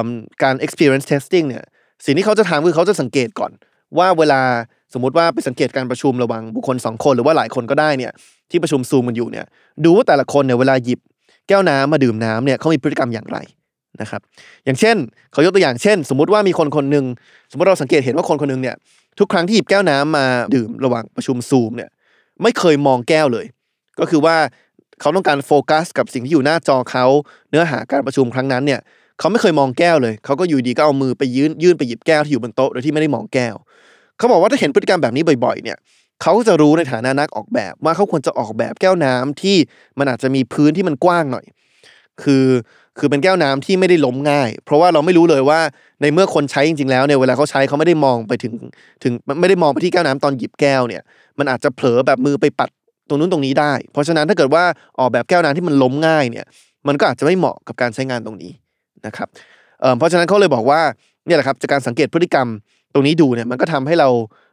[0.43, 1.65] การ experience testing เนี่ย
[2.05, 3.53] สิ่งที่เขาจะทำคือเขาจะสังเกตก่อน
[3.99, 4.41] ว่าเวลา
[4.95, 8.13] สมมติว่าไปสังเกตการประชุมระหว่างบุคคลสองคนหรือว่าหลายคนก็ได้เนี่ย
[8.51, 9.47] ที่ประชุมซูมกันอยู่เนี่ย
[9.85, 11.01] ดูว่าแต่ละคนเนี่ยเวลาหยิบ
[11.49, 13.39] แก้วน้ำมาดื่มน้ำเนี่ยเขามีพฤติกรรมอย่างไร
[14.01, 14.21] นะครับ
[14.65, 14.97] อย่างเช่น
[15.33, 17.05] เขายกตัวอย่างเช่น สมมุติว่ามีคนคนหนึ่ง
[17.51, 18.77] สมมติเราสังเกตเห็นว่าคนคนหนึ่งเนี่ย
[19.19, 21.91] ทุกครั้งที่หยิบแก้วน้ำมาดื่มระหว่างประชุมซูมเนี่ย
[22.43, 23.47] ไม่เคยมองแก้วเลย
[24.01, 24.37] ก็คือว่า
[25.01, 27.05] เขาต้องการโฟกัส กับสิ่งที่อยู่หน้าจอเขา
[27.51, 28.81] เนื้อหาการประชุมครั้งนั้นเนี่ย
[29.19, 33.55] เขาไม่เคยมองแก้วเลย เขาก็อยู่ดีก็เอามือไปยื่นยื่นไปหยิบแก้วที่อยู่บนโต๊ะโดยที่ไม่ได้มองแก้ว
[34.19, 35.79] เขาบอกว่าถ้าเห็นพฤติกรรมแบบนี้บ่อยๆ เนี่ย
[36.23, 39.57] เขาจะรู้ในฐานะนักออกแบบว่าเขาควรจะออกแบบแก้วน้ำที่
[39.99, 41.47] มันอาจจะมีพื้นที่มันกว้างหน่อย
[42.23, 42.45] คือ
[42.99, 45.61] คือเป็นแก้วน้ำที่ไม่ได้ล้มง่าย เพราะว่าเราไม่รู้เลยว่า
[46.03, 48.53] ในเมื่อคนใช้จริงๆแล้วเนี่ยเวลาเขาใช้เขาไม่ได้มองไปถึง
[49.03, 51.03] ถึงไม่ได้มองไปที่แก้วน้ำตอนหยิบแก้วเนี่ย
[51.39, 52.71] มันอาจจะเผลอแบบมือไปปัด
[53.09, 54.65] ตรงนู้นตรงนี้ได้ เพราะฉะนั้นถ้าเกิดว่า
[54.99, 56.47] ออกแบบแก้วน้ำที่มันล้มง่ายเนี่ย
[56.89, 58.53] มันก็อาจจะไม่เหมาะกับการใช้งานตรงนี้
[59.07, 59.29] นะครับ
[59.81, 60.81] เเพราะฉะนั้นเขาเลยบอกว่า
[61.27, 62.49] เนี่ยแหละครับจากการสังเกตพฤติกรรม
[62.95, 64.09] ตรงนี้ดูเนี่ยมันก็ทำให้เรา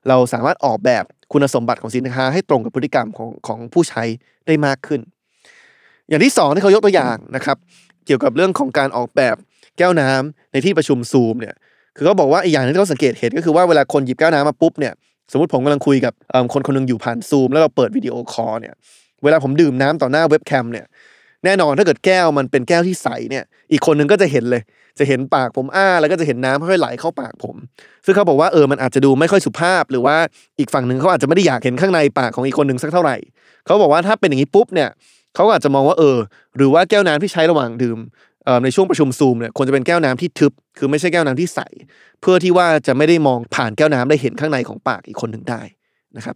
[0.09, 4.03] เราสามารถออกแบบคุณสมบัติของสินค้าให้ตรงกับพฤติกรรมของของผู้ใช้
[4.47, 5.01] ได้มากขึ้น
[6.09, 7.57] อย่างที่สองที่เขายกตัวอย่างนะครับ
[8.05, 9.35] เกี่ยวกับเรื่องของการออกแบบ
[9.77, 11.55] แก้วน้ำในที่ประชุมซูมเนี่ย
[11.95, 14.93] คือเขาบอกว่าอีกอย่างนึงที่เขาสังเกตเห็นก็คือว่าเวลาคนหยิบแก้วน้ำมาปุ๊บเนี่ย
[15.31, 16.13] สมมติผมกำลังคุยกับ
[16.53, 18.73] คนคนหนึงอยู่ผ่านซูมแล้วเราเปิดวิดีโอคอลเนี่ย
[19.23, 20.85] เวลาผมดื่มน้ำต่อหน้าเว็บแคมเนี่ย
[21.45, 24.61] แน่นอนถ้าเกิดแก้วมันเป็นแก้วที่ใสเนี่ยอีกคนหนึงก็จะเห็นเลย
[24.99, 27.55] จะเห็นปากผมอ้า แล้วก็จะเห็นน้ำค่อยๆไหลเข้าปากผม
[28.05, 30.15] ซึ่งเขาบอกว่าเออมันอาจจะดูไม่ค่อยสุภาพ หรือว่า
[30.59, 33.15] อีกฝั่งหนึ่งเขาอาจจะไม่ได้อยากเห็นข้างในปากของอีกคนหนึ่งสักเท่าไหร่
[33.65, 34.89] เขาบอกว่าถ้าเป็นอย่างนี้ปุ๊บเนี่ย
[35.35, 36.17] เขาอาจจะมองว่าเออ
[36.55, 37.99] หรือว่าแก้วน้ำที่ใช้ระหว่างดื่ม
[38.63, 41.59] ในช่วงประชุมซูมเนี่ยควรจะเป็นแก้วน้ำที่ทึบ คือไม่ใช่แก้วน้ำที่ใส
[42.21, 45.61] เพื่อที่ว่าจะไม่ได้มองผ่านแก้วน้ำได้เห็นข้างในของปากอีกคนหนึ่งได้
[46.17, 46.35] นะครับ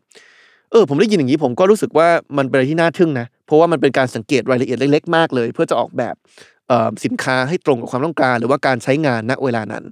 [0.71, 6.15] เออผมได้ยินอย่างนี้ผมก็รู้สึกว่ามันเป็นอะไรที่น่าทึ่งนะ เพราะว่ามันเป็นการสังเกตรายละเอียดเล็ก ๆ มากเลย เพื่อจะออกแบบ
[7.05, 9.83] สินค้าให้ตรงกับความต้องการ หรือว่าการใช้งานณเวลานั้น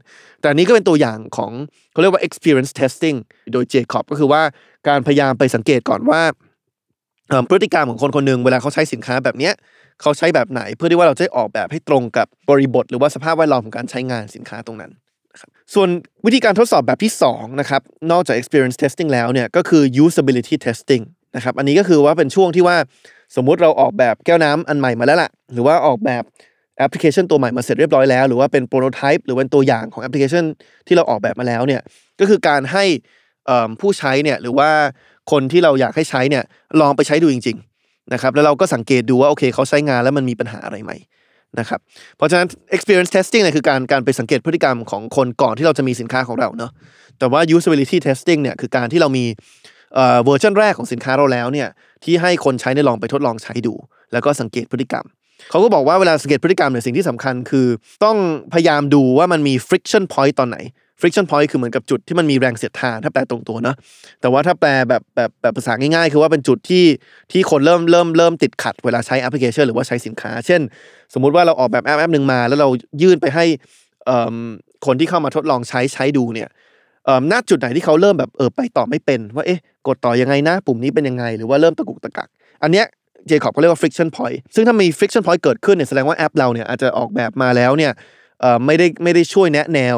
[0.41, 1.51] แต่นี้ก็เป็นตัวอย่างของ
[1.91, 3.17] เขาเรียกว่า experience testing
[3.53, 4.41] โดย Jacob ก็คือว่า
[4.87, 6.21] การพยายามไปสังเกตก่อนว่า
[7.50, 9.53] พฤติกรรมของคนคนหนึ่งเวลาเขาใช้สินค้าแบบเนี้ย
[10.01, 14.91] เขาใช้แบบไหนเพื่อที่ว่าเราจะได้ออกแบบให้ตรงกับบริบท หรือว่าสภาพแวดล้อมของการใช้งานสินค้าตรงนั้น
[15.34, 15.89] นะครับส่วน
[16.25, 17.81] วิธีการทดสอบแบบที่สองนะครับ
[18.12, 21.03] นอกจาก experience testing แล้วเนี่ยก็คือ usability testing
[21.36, 22.77] นะครับอันนี้ก็คือว่าเป็นช่วงที่ว่า
[23.36, 26.24] สมมุติเราออกแบบแก้วน้ำอันใหม่มาแล้วล่ะ หรือว่าออกแบบ
[26.77, 30.43] แอปพลิเคชันตัวใหม่มาเสร็จเรียบร้อยแล้ว หรือว่าเป็น prototype หรือเป็นตัวอย่างของแอปพลิเคชัน
[30.88, 31.81] ที่เราออกแบบมาแล้วเนี่ย
[32.19, 32.86] ก็คือการให้
[33.79, 34.69] ผู้ใช้เนี่ยหรือว่า
[35.31, 36.43] คนที่เราอยากให้ใช้เนี่ย
[36.81, 40.91] ลองไปใช้ดูจริง ๆ นะครับ แล้วเราก็สังเกตดูว่าโอเคเขาใช้งานแล้วมันมีปัญหาอะไรไหม
[41.60, 41.80] นะครับ
[42.17, 46.71] เพราะฉะนั้น experience testing เนี่ยคือการการไปสังเกตพฤติกรรมของคนก่อนที่เราจะมีสินค้าของเราเนาะ
[47.19, 49.25] แต่ว่า usability testing เนี่ยคือการที่เรามี
[49.95, 51.67] เอ่อเวอร์ชันแรกของสินค้าเราแล้วเนี่ย
[52.04, 53.73] ที่ให้คนใช้ได้ลองไปทดลองใช้ดู
[54.13, 55.06] แล้วก็สังเกตพฤติกรรม
[55.49, 57.67] เขาก็บอกว่าเวลาสังเกตพฤติกรรมเนี่ยสิ่งที่สำคัญคือ
[58.04, 58.17] ต้อง
[58.54, 60.58] พยายามดูว่ามันมี friction point ตอนไหน
[61.01, 63.75] friction point คือเหมือนกับจุดที่มันมีแรงเสียดทานถ้าแปลตรงตัวเนอะ
[64.21, 66.86] แต่ว่าถ้าแปลแบบแบบแบบภาษาง่ายๆ คือว่าเป็นจุดที่
[67.31, 70.62] ที่คนเริ่มเริ่มเริ่มติดขัดเวลาใช้แอปพลิเคชันหรือว่าใช้สินค้า เช่น
[71.13, 72.69] สมมุติว่าเราออกแบบแอปแอปหนึ่งมา แล้วเรา
[73.01, 73.45] ยื่นไปให้
[74.86, 76.49] คนที่เข้ามาทดลองใช้ใช้ดูเนี่ย
[77.31, 82.27] ณจุดไหนที่เขาเริ่มแบบเออไปต่อไม่เป็น ว่าเอ๊ะกดต่อยังไงนะปุ่มนี้เป็นยังไง หรือว่าเริ่มตะกุกตะกัก
[82.63, 82.86] อันเนี้ย
[83.27, 87.91] เจคอบเขาเรียกว่า friction point ซึ่งถ้ามี friction point เกิดขึ้นเนี่ยแสดงว่าแอปเราเนี่ยอาจจะออกแบบมาแล้วเนี่ย
[88.65, 89.97] ไม่ได้ไม่ได้ช่วยแนะแนว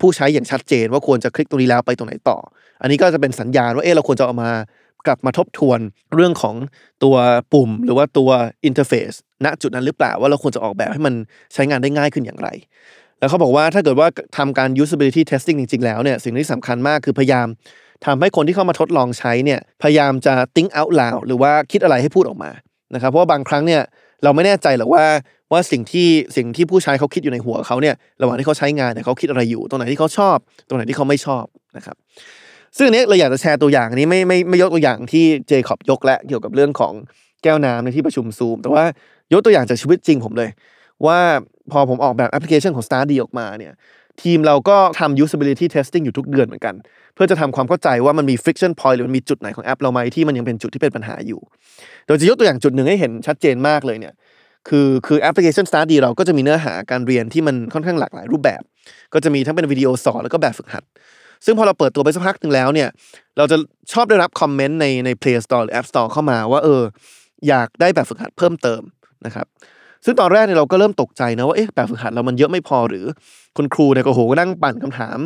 [0.00, 2.38] ผู้ใช้อย่างชัดเจนว่าควรจะคลิกตรงนี้แล้วไปตรงไหนต่อ
[2.82, 4.52] อันนี้ก็จะเป็นสัญญาณว่าเอ๊ะเราควรจะเอามา
[5.06, 5.80] กลับมาทบทวน
[6.14, 6.54] เรื่องของ
[7.04, 7.16] ตัว
[7.52, 8.30] ปุ่ม หรือว่าตัว
[8.64, 9.12] อินเทอร์เฟซ
[9.44, 11.14] ณจุดนั้นหรือเปล่าว่าเราควรจะออกแบบให้มัน
[11.54, 12.48] ใช้งานได้ง่ายขึ้นอย่างไร
[13.18, 17.46] แล้วเขาบอกว่าถ้าเกิดว่าทำการ usability testing จริง ๆ แล้วเนี่ยสิ่งที่สำคัญมากคือพยายาม
[18.06, 22.50] ทำให้คนที่เข้ามาทดลองใช้เนี่ยพยายามจะ think out loud หรือว่าคิดอะไรให้พูดออกมา
[22.94, 23.82] นะครับเพราะว่าบางครั้งเนี่ย
[24.24, 25.04] เราไม่แน่ใจหรอกว่า
[25.52, 30.36] ว่าสิ่งที่สิ่งที่ผู้ใช้เขาคิดอยู่ในหัวเขาเนี่ยระหว่างที่เขาใช้งานเนี่ยเขาคิดอะไรอยู่ ตรงไหนที่เขาชอบ
[30.68, 31.44] ตรงไหนที่เขาไม่ชอบ
[31.76, 31.96] นะครับ
[32.76, 36.92] ซึ่งเนี้ยเราอยากจะแชร์ตัวอย่างนี้ไม่ไม่ไม่ยกตัวอย่างที่เจคอบยกและเกี่ยวกับเรื่องของ
[37.42, 38.84] แก้วน้ำในที่ประชุมซูม แต่ว่า
[39.32, 40.50] ยกตัวอย่างจากชีวิตจริงผมเลย
[41.06, 41.18] ว่า
[41.72, 43.72] พอผมออกแบบแอปพลิเคชันของ Study ออกมาเนี่ย
[44.22, 46.74] ทีมเราก็ทำ usability testing อยู่ทุกเดือนเหมือนกัน
[47.14, 51.40] เพื่อจะทำความเข้าใจว่ามันมี friction point หรือมันมีจุดไหนของแอปเราไหมที่มันยังเป็นจุดที่เป็นปัญหาอยู่
[52.06, 54.14] โดยจะยกตัวอย่างจุดหนึ่งให้เห็นชัดเจนมากเลยเนี่ย
[54.68, 58.62] คือคือแอปพลิเคชัน Study เราก็จะมีเนื้อหาการเรียนที่มันค่อนข้างหลากหลายรูปแบบ
[59.14, 60.84] ก็จะมีทั้งเป็นวิดีโอสอนแล้วก็แบบฝึกหัด
[61.44, 62.88] ซึ่งพอเราเปิดตัวไปสักพักหนึ่งแล้วเนี่ย
[63.36, 63.56] เราจะ
[63.92, 66.82] ชอบได้รับคอมเมนต์ในใน Play Store หรือ App Store เข้ามาว่าเออ
[67.48, 68.82] อยากได้แบบฝึกหัดเพิ่มเติม
[69.26, 69.46] นะครับ
[70.04, 73.04] ซึ่งตอนแรกเนี่ยเราก็เริ่มตกใจนะว่าเอ๊ะแบบฝึกหัดเรามันเยอะไม่พอหรือ
[73.56, 75.18] คุณครูเนี่ยก็โหก็นั่งปั่นคำถาม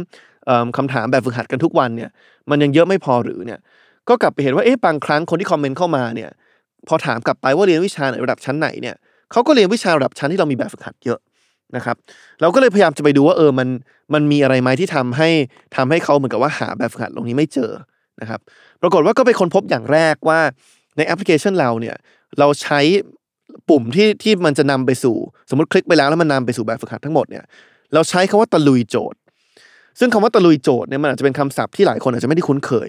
[0.46, 2.10] เอ่อคำถามแบบฝึกหัดกันทุกวันเนี่ย
[2.50, 3.58] มันยังเยอะไม่พอหรือเนี่ย
[4.08, 6.30] ก็กลับไปเห็นว่าเอ๊ะบางครั้งคนที่คอมเมนต์เข้ามาเนี่ย
[6.88, 8.96] พอถามกลับไปว่าเรียนวิชาไหนระดับชั้นไหนเนี่ย
[9.32, 11.18] เขาก็เรียนวิชาระดับชั้นที่เรามีแบบฝึกหัดเยอะ
[11.76, 11.96] นะครับ
[12.40, 13.68] เราก็เลยพยายามจะไปดูว่าเออมัน
[14.14, 15.28] มันมีอะไรไหมที่ทำให้
[15.76, 17.70] ทำให้เขาเหมือนกับว่าหาแบบฝึกหัดตรงนี้ไม่เจอ
[18.20, 18.40] นะครับ
[18.82, 20.40] ปรากฏว่าก็ไปค้นพบอย่างแรกว่า
[20.96, 21.96] ในแอปพลิเคชันเราเนี่ย
[22.38, 22.80] เราใช้
[23.70, 25.16] ปุ่มที่ที่มันจะนำไปสู่
[25.50, 27.44] สมมติคลิกไปแล้วแล้วมันนำไปสู่แบบฝึกหัดทั้งหมดเนี่ย
[27.94, 29.18] เราใช้คำว่าตะลุยโจทย์
[29.98, 32.88] ซึ่งคำว่าตะลุยโจทย์เนี่ยมันอาจจะเป็นคำศัพท์ที่หลายคนอาจจะไม่ได้คุ้นเคย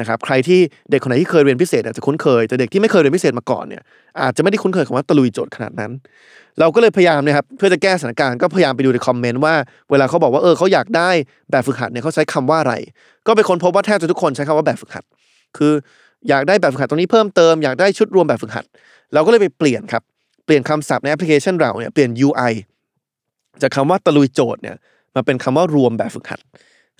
[0.00, 3.82] นะครับใครที่เด็กคนไหนที่เคยเรียนพิเศษอาจจะคุ้นเคยแต่เด็กที่ไม่เคยเรียนพิเศษมาก่อนเนี่ย
[4.22, 5.90] อาจจะไม่ได้คุ้นเคยคำว่าตะลุยโจทย์ขนาดนั้น
[6.60, 9.54] เราก็เลยพยายามนะครับเพื่อจะแก้สถานการณ์ก็พยายามไปดูในคอมเมนต์ว่า
[9.90, 11.10] เวลาเขาบอกว่าเออเขาอยากได้
[11.50, 12.74] แบบฝึกหัดเนี่ยเขาใช้คำว่าอะไร
[13.26, 15.04] ก็ไปค้นพบว่าแทบจะทุกคนใช้คำว่าแบบฝึกหัด
[15.56, 15.72] คือ
[16.28, 18.64] อยากได้แบบฝึกหัดตรงนี้เพิ่มเติมอยากได้ชุดรวมแบบฝึกหัด
[19.14, 20.02] เราก็เลยไปเปลี่ยนครับ
[20.44, 22.52] เปลี่ยนคำศัพท์ในแอปพลิเคชันเราเนี่ยเปลี่ยน UI
[23.62, 24.76] จากคำว่าตะลุยโจทย์เนี่ย
[25.14, 26.40] มาเป็นคำว่ารวมแบบฝึกหัด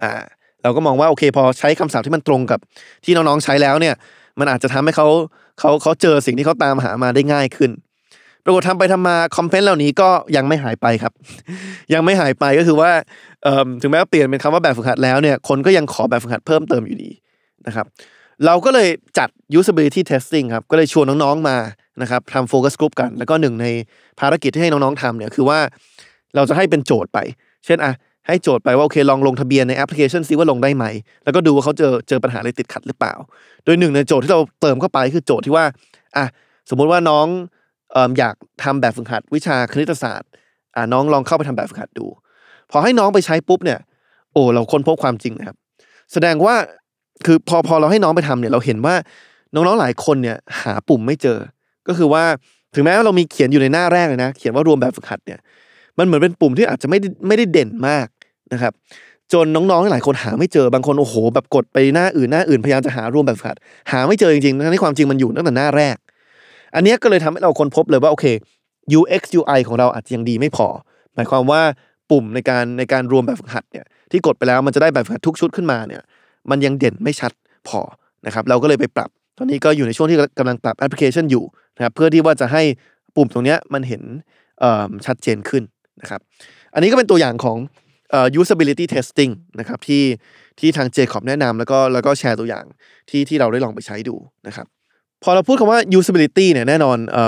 [0.03, 0.11] อ่า
[0.63, 2.61] เราก็มองว่าโอเคพอใช้คำศัพท์ที่มันตรงกับ
[3.05, 3.95] ที่น้องๆใช้แล้วเนี่ย
[4.39, 5.09] มันอาจจะทำให้เขา
[5.59, 7.71] เขาเขาเจอสิ่งที่เขาตามหามาได้ง่ายขึ้น
[8.45, 11.13] ปรากฏทำไปทำมาคอมเมนต์เหล่านี้ก็ยังไม่หายไปครับ
[11.95, 12.91] ยังไม่หายไปก็คือว่า
[13.43, 17.11] เอิ่มถึงแม้ว่าเปลี่ยนเป็นคำว่าแบบฝึกหัดแล้วเนี่ยคนก็ยังขอแบบฝึกหัดเพิ่มเติมอยู่ดี
[17.67, 17.87] นะครับ
[18.47, 21.57] เราก็เลยจัด usability testing ครับ ก็เลยชวนน้องๆมา
[22.03, 23.67] นะครับทำ focus group กัน แล้วก็หนึ่งใน
[24.21, 25.59] ภารกิจที่ให้น้องๆทำเนี่ยคือว่า
[26.37, 27.19] เราจะให้เป็นโจทย์ไป
[27.65, 27.93] เช่นอะ
[28.27, 30.85] ให้โจทย์ไปว่าโอเคลองลงทะเบียนในแอปพลิเคชันซิว่าลงได้ไหม
[31.25, 33.15] แล้วก็ดูว่าเขาเจอเจอปัญหาอะไรติดขัดหรือเปล่า
[33.65, 35.65] โดยหนึ่งในโจทย์ที่เราเติมเข้าไปคือโจทย์ที่ว่า
[36.17, 36.25] อะ
[36.71, 37.27] สมมุติว่าน้อง
[37.93, 40.31] เอิ่มอยากทำแบบฝึกหัดวิชาคณิตศาสตร์
[40.77, 42.07] อะน้องลองเข้าไปทำแบบฝึกหัดดู
[42.71, 43.81] พอให้น้องไปใช้ปุ๊บเนี่ย
[44.33, 45.57] โอ้เราค้นพบความจริงนะครับ
[46.13, 46.55] แสดงว่า
[47.27, 48.95] คือพอพอเราให้น้องไปทำเนี่ยเราเห็นว่า
[49.55, 51.39] น้องๆหลายคนเนี่ยหาปุ่มไม่เจอ
[51.89, 52.25] ก็คือว่า
[52.75, 55.39] ถึงแม้ว่าเรามีเขียนอยู่ในหน้าแรกเลยนะ เขียนว่ารวมแบบฝึกหัดเนี่ย
[55.99, 58.07] มันเหมือนเป็นปุ่มที่อาจจะไม่ได้ไม่ได้เด่นมาก
[58.53, 58.73] นะครับ
[59.33, 63.57] จนน้องๆหลายคนหาไม่เจอบางคนโอ้โห แบบกดไปหน้าอื่นหน้าอื่นพยายามจะหารวมแบบฝึกหัด
[63.93, 65.97] หาไม่เจอจริงๆทั้งที่ความจริงมันอยู่ตั้งแต่หน้าแรก
[66.75, 68.27] อันนี้ก็เลยทำให้เราคนพบเลยว่าโอเค
[68.99, 70.67] UX UI ของเราอาจจะยังดีไม่พอ
[71.15, 71.61] หมายความว่า
[72.11, 76.03] ปุ่มในการในการรวมแบบฝึกหัดเนี่ยที่กดไปแล้วมันจะได้แบบฝึกหัดทุกชุดขึ้นมาเนี่ย
[76.51, 77.33] มันยังเด่นไม่ชัด
[77.69, 77.81] พอ
[78.27, 81.45] นะครับเราก็เลยไปปรับ ตอนนี้ก็อยู่ในช่วงที่กำลังปรับแอปพลิเคชันอยู่
[81.77, 82.63] นะครับเพื่อที่ว่าจะให้
[83.17, 84.03] ปุ่มตรงนี้มันเห็น
[85.07, 85.63] ชัดเจนขึ้น
[86.01, 86.21] นะครับ
[86.75, 87.59] อันนี้ก็เป็นตัวอย่างของ
[88.41, 90.03] usability testing นะครับที่
[90.61, 92.65] ที่ทาง Jacob แนะนำแล้วก็แล้วก็แชร์ตัวอย่าง
[93.11, 94.67] ที่ที่เราได้ลองไปใช้ดูนะครับ
[95.23, 97.19] พอเราพูดคำว่า usability เนี่ยแน่นอนอ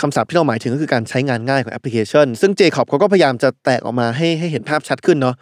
[0.00, 5.34] คำศัพท์ที่เราหมายถึงก็คือการใช้งานง่ายของแอปพลิเคชัน ซึ่ง Jacob เขาก็พยายามจะแตกออกมาให้ให้เห็นภาพชัดขึ้นเนาะ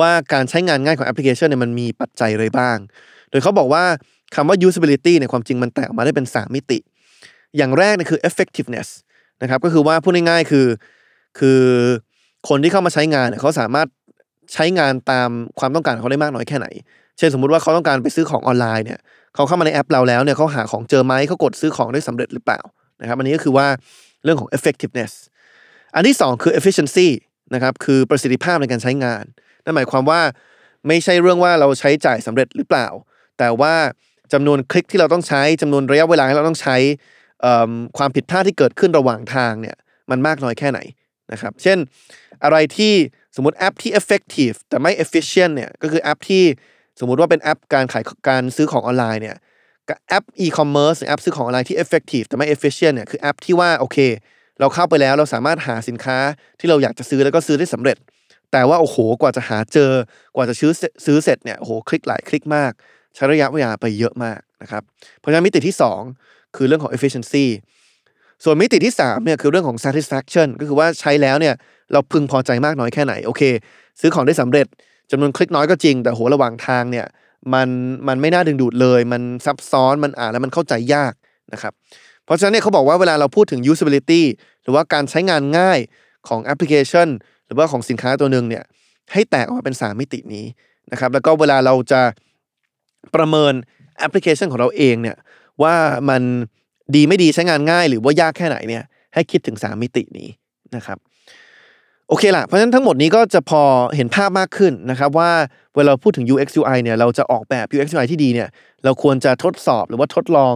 [0.00, 2.76] ว่าการใช้งานง่ายของแอปพลิเคชันเนี่ยมันมีปัจจัยอะไรบ้าง
[3.30, 3.84] โดยเขาบอกว่า
[4.34, 6.78] คำว่า usability เนี่ยความจริงมันแตกออกมาได้เป็น 3 มิติ
[7.56, 8.88] อย่างแรกเนี่ยคือ effectiveness
[9.42, 10.66] นะครับก็คือว่าพูดง่ายๆคือ
[11.38, 11.60] คือ
[12.48, 13.88] คนที่เข้ามาใช้งานเนี่ยเขาสามารถ
[14.52, 16.66] ใช้งานตามความต้องการของเขาได้มากน้อยแค่ไหน
[17.18, 18.98] เช่นสมมุติว่าเขาต้องการไปซื้อของออนไลน์เนี่ย
[19.34, 22.60] เขาเข้ามาในแอปเราแล้วเนี่ยเขาหาของเจอไหมเขากดซื้อของได้สำเร็จหรือเปล่า
[23.00, 23.66] นะครับอันนี้ก็คือว่า
[24.24, 25.12] เรื่องของ effectiveness
[25.94, 27.08] อันที่สองคือ efficiency
[27.54, 29.24] นะครับคือประสิทธิภาพในการใช้งาน
[29.64, 30.20] นั่นหมายความว่า
[30.88, 32.86] ไม่ใช่เรื่องว่าเราใช้จ่ายสำเร็จหรือเปล่า
[33.38, 33.74] แต่ว่า
[34.32, 36.76] จำนวนคลิกที่เราต้องใช้จำนวนระยะเวลาที่เราต้องใช้
[37.96, 39.76] ความผิดพลาดที่เกิดขึ้นระหว่างทางเนี่ย
[40.10, 40.80] มันมากน้อยแค่ไหน
[41.32, 41.78] นะครับ เช่น
[42.44, 42.92] อะไรที่
[43.36, 46.44] สมมติแอปที่ effective แต่ไม่ efficient เนี่ยก็คือแอปที่
[47.00, 49.36] สมมุติว่าเป็นแอปการขายการซื้อของออนไลน์เนี่ย
[50.08, 53.98] แอป e-commerce หรือแอปซื้อของออนไลน์ที่ effective แต่ไม่ efficient เนี่ยคือแอปที่ว่าโอเค
[54.60, 56.18] เราเข้าไปแล้วเราสามารถหาสินค้า
[56.60, 57.96] ที่เราอยากจะซื้อแล้วก็ซื้อได้สำเร็จ
[58.52, 59.92] แต่ว่าโอ้โหกว่าจะหาเจอ
[60.36, 60.72] กว่าจะซื้อ
[61.04, 62.72] ซื้อเสร็จเนี่ยโอ้โหคลิกหลายคลิกมาก
[63.14, 64.82] ใช้ระยะเวลาไปเยอะมากนะครับ
[65.18, 65.76] เพราะฉะนั้นมิติที่
[66.14, 67.46] 2 คือเรื่องของ efficiency
[68.44, 71.54] ส่วนมิติที่3เนี่ยคือเรื่องของ satisfaction ก็คือว่าใช้แล้วเนี่ย
[71.92, 73.42] เราพึงพอใจมากน้อยแค่ไหนโอเค
[74.00, 74.66] ซื้อของได้สำเร็จ
[75.10, 77.06] จำนวนคลิกน้อยก็จริง แต่โหระหว่างทางเนี่ย
[77.54, 77.68] มัน
[78.08, 81.12] มันไม่น่าดึงดูดเลย มันซับซ้อนมันอ่านแล้วมันเข้าใจยาก
[81.52, 81.72] นะครับ
[82.24, 84.22] เพราะฉะนั้นเนี่ยเขาบอกว่าเวลาเราพูดถึง usability
[84.62, 85.78] หรือว่าการใช้งานง่าย
[86.28, 87.08] ของแอปพลิเคชัน
[87.52, 88.64] รือว่าของสินค้าตัวหนึ่งเนี่ย
[89.12, 90.44] ให้แตกออกมาเป็น 3 มิตินี้
[90.92, 92.00] นะครับแล้วก็เวลาเราจะ
[93.14, 93.52] ประเมิน
[93.98, 95.16] แอปพลิเคชันของเราเองเนี่ย
[95.62, 95.74] ว่า
[96.08, 96.22] มัน
[96.94, 98.84] ดีไม่ดีใช้งานง่าย หรือว่ายากแค่ไหนเนี่ย
[99.14, 100.28] ให้คิดถึง 3 มิตินี้
[100.76, 100.98] นะครับ
[102.08, 103.62] โอเคละเพราะฉะนั้นทั้งหมดนี้ก็จะพอ
[103.96, 105.30] เห็นภาพมากขึ้นนะครับว่า
[105.76, 108.48] เวลาพูดถึง UX UI เนี่ยเราจะออกแบบ UX UI ที่ดีเนี่ย
[108.84, 110.54] เราควรจะทดสอบหรือว่าทดลอง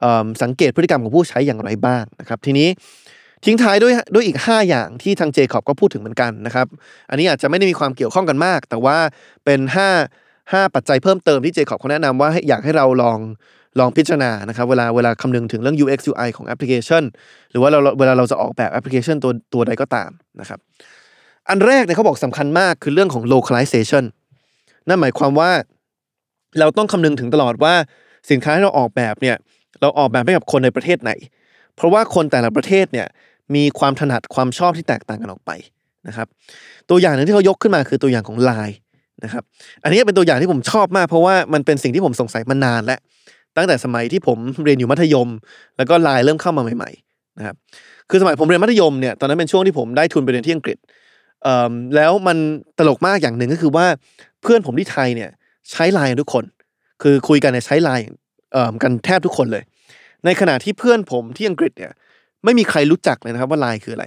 [0.00, 0.06] เอ
[0.42, 2.68] สังเกตพฤติกรรมของผู้ใช้อย่างไรบ้างนะครับทีนี้
[3.44, 6.66] ทิ้งท้ายด้วยด้วยอีก 5 อย่างที่ทางเจคอบก็พูดถึงเหมือนกันนะครับ
[7.10, 8.96] อันนี้อาจจะไม่ได้มีความเกี่ยวข้องกันมาก แต่ว่า
[9.44, 9.60] เป็น
[10.12, 13.18] 5 5 ปัจจัยเพิ่มเติมที่เจคอบเขาแนะนำว่าอยากให้เราลอง
[13.78, 17.02] ลองพิจารณานะครับเวลาเวลาคำนึงถึงเรื่อง UX UI ของแอปพลิเคชัน
[17.50, 20.58] หรือว่าเราเวลาเราจะออกแบบแอปพลิเคชันตัวตัวใดก็ตามนะครับ
[21.48, 24.04] อันแรกเนี่ยเขาบอกสำคัญมากคือเรื่องของ localization
[24.88, 25.50] นั่นหมายความว่า
[26.58, 27.74] เราต้องคำนึงถึงตลอดว่า
[28.30, 29.36] สินค้าที่เราออกแบบเนี่ย
[29.80, 31.10] เราออกแบบให้กับคนในประเทศไหน
[31.76, 33.06] เพราะว่าคนแต่ละประเทศเนี่ย
[33.54, 35.50] มีความถนัดความชอบที่แตกต่างกันออกไป
[36.08, 36.26] นะครับ
[36.90, 38.76] ตัวอย่างหนึ่งที่เขายกขึ้นมาคือตัวอย่างของ Line
[39.24, 39.42] นะครับ
[39.82, 42.98] อันนี้เป็นตัวอย่างที่ผมชอบมาก เพราะว่ามันเป็นสิ่งที่ผมสงสัยมานานแล้ว
[43.56, 45.28] ตั้งแต่สมัยที่ผมเรียนอยู่มัธยม
[45.76, 47.56] แล้วก็ Line เริ่มเข้ามาใหม่ๆนะครับ
[48.10, 50.78] คือสมัยผมเรียนมัธยมเนี่ยตอนนั้นเป็นช่วงที่ผมได้ทุนไปเรียนที่อังกฤษ
[51.96, 52.36] แล้วมัน
[52.78, 53.86] ตลกมากอย่างหนึ่งก็คือว่า
[54.42, 55.30] เพื่อนผมที่ไทยเนี่ย
[55.70, 56.44] ใช้ไลน์ทุกคน
[57.02, 58.04] คือคุยกันเนี่ยใช้ไลน์
[58.82, 59.62] กันแทบทุกคนเลย
[60.24, 61.92] ในขณะที่เพื่อนผมที่อังกฤษเนี่ย
[62.44, 64.06] ไม่มีใครรู้จักเลยนะครับว่าไลน์คืออะไร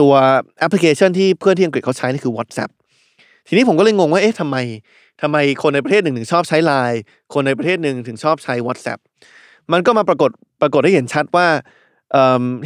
[0.00, 0.12] ตัว
[0.58, 2.70] แอปพลิเคชันที่เพื่อนที่อังกฤษเขาใช้นี่คือ WhatsApp
[3.48, 4.56] ทีนี้ผมก็เลยงงว่าเอ๊ะทำไม
[5.22, 7.00] ทำไมคนในประเทศหนึ่งถึงชอบใช้ไลน์
[7.34, 9.00] คนในประเทศหนึ่งถึงชอบใช้ WhatsApp
[9.72, 10.30] มันก็มาปรากฏ
[10.62, 11.46] ปรากฏให้เห็นชัดว่า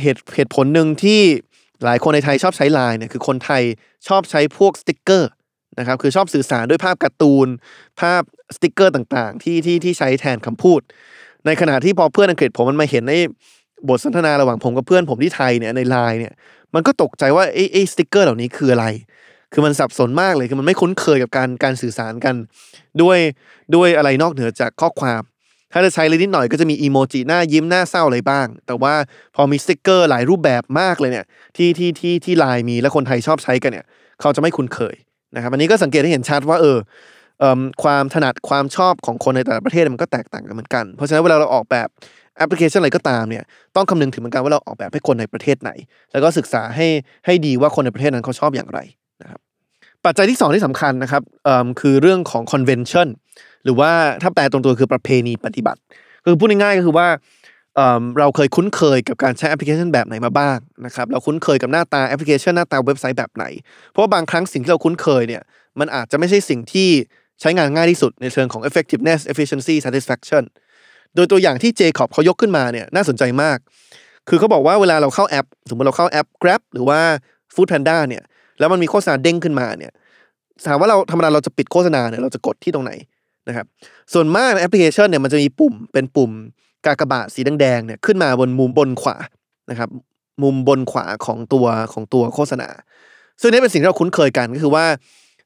[0.00, 1.20] เหตุเหตุผลหนึ่งที่
[1.84, 3.62] หลายคนในไทยชอบใช้ไลน์เนี่ยคือคนไทย
[4.08, 5.30] ชอบใช้พวกสติกเกอร์
[5.78, 7.48] นะครับคือชอบสื่อสารด้วยภาพการ์ตูน
[8.00, 8.22] ภาพ
[8.54, 10.80] สติกเกอร์ต่างๆ ที่ที่ที่ใช้แทนคำพูด
[11.46, 13.14] ในขณะที่พอเพื่อนอังกฤษผมมันมาเห็นใน
[13.88, 16.32] บทสนทนาระหว่างผมกับเพื่อนผมที่ไทยเนี่ยในไลน์เนี่ย
[16.74, 18.86] มันก็ตกใจว่าไอ้ไอ้สติกเกอร์เหล่านี้คืออะไร
[19.52, 22.34] คือมันสับสนมากเลยคือมันไม่คุ้นเคยกับการการสื่อสารกัน
[23.02, 23.18] ด้วย
[23.74, 25.22] ด้วยอะไรนอกเหนือจากข้อความ
[25.72, 28.94] ถ้าจะใช้เลยนิดหน่อยก็จะมีอีโมจิหน้ายิ้มหน้าเศร้าอะไรบ้าง แต่ว่า
[29.34, 31.24] พอมีสติกเกอร์หลายรูปแบบมากเลยเนี่ย
[31.56, 33.84] ที่ที่ที่ที่ไลน์มีและคนไทยชอบใช้กันเนี่ย
[34.20, 34.94] เขาจะไม่คุ้นเคย
[35.34, 36.78] นะครับอันนี้ก็สังเกตให้เห็นชัดว่าเออ
[37.82, 41.88] ความถนัดความชอบของคนในแต่ละประเทศมันก็แตกต่างกันเหมือนกัน เพราะฉะนั้นเวลาเราออกแบบ
[42.36, 43.44] แอปพลิเคชันอะไรก็ตามเนี่ย
[43.76, 45.70] ต้องคำนึงถึงเหมือนกันว่าเราออกแบบให้คนในประเทศไหน
[46.12, 46.86] แล้วก็ศึกษาให้
[47.26, 48.80] ให้ดีว่าคนในประเทศนั้นเขาชอบอย่างไร
[49.22, 49.40] นะครับ
[50.04, 51.22] ปัจจัยที่สองที่สำคัญนะครับ
[51.80, 53.08] คือเรื่องของ convention
[53.64, 53.90] หรือว่า
[54.22, 55.80] ถ้าแปลตรงตัวคือประเพณีปฏิบัติ
[56.24, 57.08] คือพูดง่ายๆก็คือว่า
[57.76, 63.44] เอิ่มเราเคยคุ้นเคยกับการใช้แอปพลิเคชันแบบไหนมาบ้างนะครับเราคุ้นเคยกับหน้าตาแอปพลิเคชันหน้าตาเว็บไซต์แบบไหน
[63.90, 65.42] เพราะว่าบางครั้งสิ่งที่เราคุ้นเคยเนี่ย
[65.80, 66.88] มันอาจจะไม่ใช่สิ่งที่
[67.40, 70.44] ใช้งานง่ายที่สุดในเชิงของ effectiveness efficiency satisfaction
[71.14, 73.58] โดยตัวอย่างที่เจคอบเขายกขึ้นมาเนี่ยน่าสนใจมาก
[74.28, 77.00] คือเขาบอกว่าเวลาเราเข้าแอป สมมติเราเข้าแอป Grab หรือว่า
[77.54, 78.22] Food Panda เนี่ย
[78.58, 79.92] แล้วมันมีโฆษณาเด้งขึ้นมาเนี่ย
[80.66, 82.92] ถามว่าเราธรรมดาเราจะปิดโฆษณาเนี่ยเราจะกดที่ตรงไหน
[83.48, 83.66] นะครับ
[84.12, 86.30] ส่วนมากในแอปพลิเคชันเนี่ยมันจะมีปุ่มเป็นปุ่ม
[86.86, 89.16] กากบาทสีแดงๆเนี่ยขึ้นมาบนมุมบนขวา
[89.70, 89.88] นะครับ
[90.42, 92.68] มุมบนขวาของตัวของตัวโฆษณา
[93.40, 94.84] ซึ่งนี่เป็นสิ่งที่เราคุ้นเคยกันก็คือว่า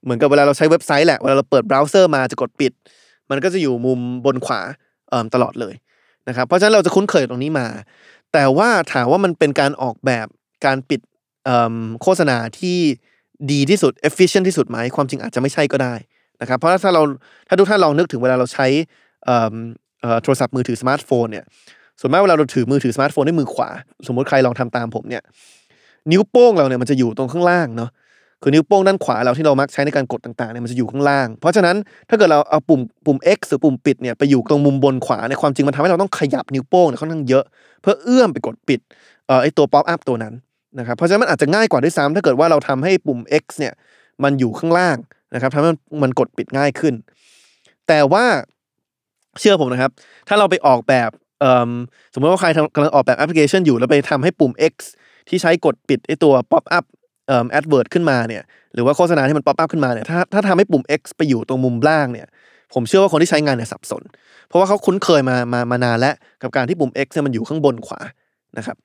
[0.04, 2.72] เหมือนกับเวลาเราใช้เว็บไซต์แหละเวลาเราเปิดเบราว์เซอร์มาจะกดปิด
[3.30, 4.61] มันก็จะอยู่มุมบนขวา
[5.11, 5.74] เอ่มตลอดเลย
[6.28, 7.68] นะครับเพราะฉะนั้นเราจะคุ้นเคยตรงนี้มา
[8.32, 10.26] แต่ว่าถามว่ามันเป็นการออกแบบ
[10.66, 11.00] การปิด
[12.02, 12.78] โฆษณาที่
[13.52, 15.94] ดีที่สุด efficient ที่สุดไหมความจริงอาจจะไม่ใช่ก็ได้
[16.40, 17.02] นะครับเพราะถ้าเรา
[17.48, 18.66] ถ้าทุกท่านลองนึกถึงเวลาเราใช้
[20.22, 21.44] โทรศัพท์มือถือสมาร์ทโฟนเนี่ย
[22.00, 23.70] ส่วนมากเวลาเราถือมือถือสมาร์ทโฟนด้วยมือขวา
[24.06, 25.22] สมมติใครลองทำตามผมเนี่ย
[26.11, 27.90] นิ้วโป้งเราเนี่ยมันจะอยู่ตรงข้างล่างเนาะ
[28.42, 31.77] คือนิ้วโป้งด้านขวาเราที่เรามักใช้ในการกดต่างๆเนี่ยมันจะอยู่ข้างล่าง เพราะฉะนั้น
[32.09, 37.44] ถ้าเกิดเราเอาปุ่มปุ่ม X หรือปุ่มปิดเนี่ยไปอยู่ตรงมุมบนขวาในความจริงมันทำให้เราต้องขยับนิ้วโป้งเนี่ยค่อนข้างเยอะ
[37.81, 38.81] เพื่อเอื้อมไปกดปิด
[39.27, 40.35] เอ่อไอตัว pop up ตัวนั้น
[40.79, 43.72] นะครับเพราะฉะนั้นมันอาจจะง่ายกว่าด้วยซ้ำถ้าเกิดว่าเราทำให้ปุ่ม X เนี่ย
[44.22, 44.96] มันอยู่ข้างล่าง
[45.35, 46.94] นะครับทำให้มันมันกดปิดง่ายขึ้น
[47.88, 48.24] แต่ว่า
[49.40, 49.92] เชื่อผมนะครับ
[50.29, 51.70] ถ้าเราไปออกแบบเอิ่ม
[52.12, 54.74] สมมติว่าใครกำลังออกแบบแอปพลิเคชันอยู่แล้วไปทำให้ปุ่ม X
[55.29, 56.85] ที่ใช้กดปิดไอตัว pop up
[57.28, 58.42] เอ่อ advert ขึ้นมาเนี่ย
[58.74, 62.26] หรือว่าโฆษณาที่มัน pop up ขึ้นมาเนี่ยถ้าถ้าทำให้ปุ่ม X ไปอยู่ตรงมุมล่างเนี่ย
[62.74, 64.02] ผมเชื่อว่าคนที่ใช้งานเนี่ยสับสน
[64.48, 68.00] เพราะว่าเขาคุ้นเคยมามามานานแล้วกับการที่ปุ่ม X เนี่ยมันอยู่ข้างบนขวา
[68.58, 68.76] นะครับ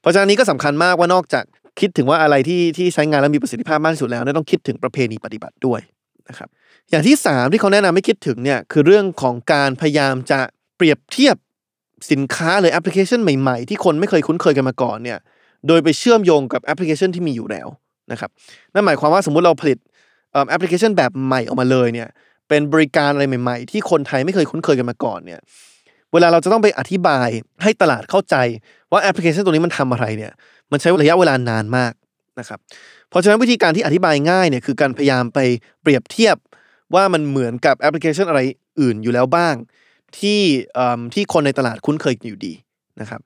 [0.00, 1.44] เพราะฉะนั้นนี้ก็สำคัญมากว่านอกจาก
[1.80, 5.80] คิดถึงว่าอะไรที่ที่ใช้งานแล้วมีประสิทธิภาพมากที่สุดแล้วเนี่ยต้องคิดถึงประเพณีปฏิบัติด้วย
[6.28, 6.48] นะครับ
[6.90, 10.40] อย่างที่สามที่เขาแนะนำให้คิดถึงเนี่ยคือเรื่องของการพยายามจะ
[10.76, 11.36] เปรียบเทียบ
[12.10, 15.18] สินค้าหรือแอปพลิเคชันใหม่ ๆ ที่คนไม่เคยคุ้นเคยกันมาก่อนเนี่ย
[15.68, 17.68] โดยไปเชื่อมโยงกับแอปพลิเคชันที่มีอยู่แล้ว
[18.10, 18.30] นะครับ
[18.74, 19.78] นั่นหมายความว่าสมมุติเราผลิต
[20.48, 22.08] แอปพลิเคชันแบบใหม่ออกมาเลยเนี่ย
[22.48, 25.40] เป็นบริการอะไรใหม่ ๆ ที่คนไทยไม่เคยคุ้นเคยกันมาก่อนเนี่ย
[26.12, 27.28] เวลาเราจะต้องไปอธิบาย
[27.62, 28.36] ให้ตลาดเข้าใจ
[28.92, 30.32] ว่าแอปพลิเคชันตัวนี้มันทำอะไรเนี่ย
[30.70, 31.92] มันใช้ระยะเวลานานมาก
[32.38, 32.58] นะครับ
[33.08, 35.38] เพราะฉะนั้นวิธีการที่อธิบายง่ายเนี่ยคือการพยายามไป
[35.82, 36.36] เปรียบเทียบ
[36.94, 38.40] ว่ามันเหมือนกับแอปพลิเคชันอะไร
[38.80, 39.54] อื่นอยู่แล้วบ้าง
[40.18, 40.40] ที่
[41.14, 42.54] ที่คนในตลาดคุ้นเคยอยู่ดี
[43.00, 43.20] นะครับ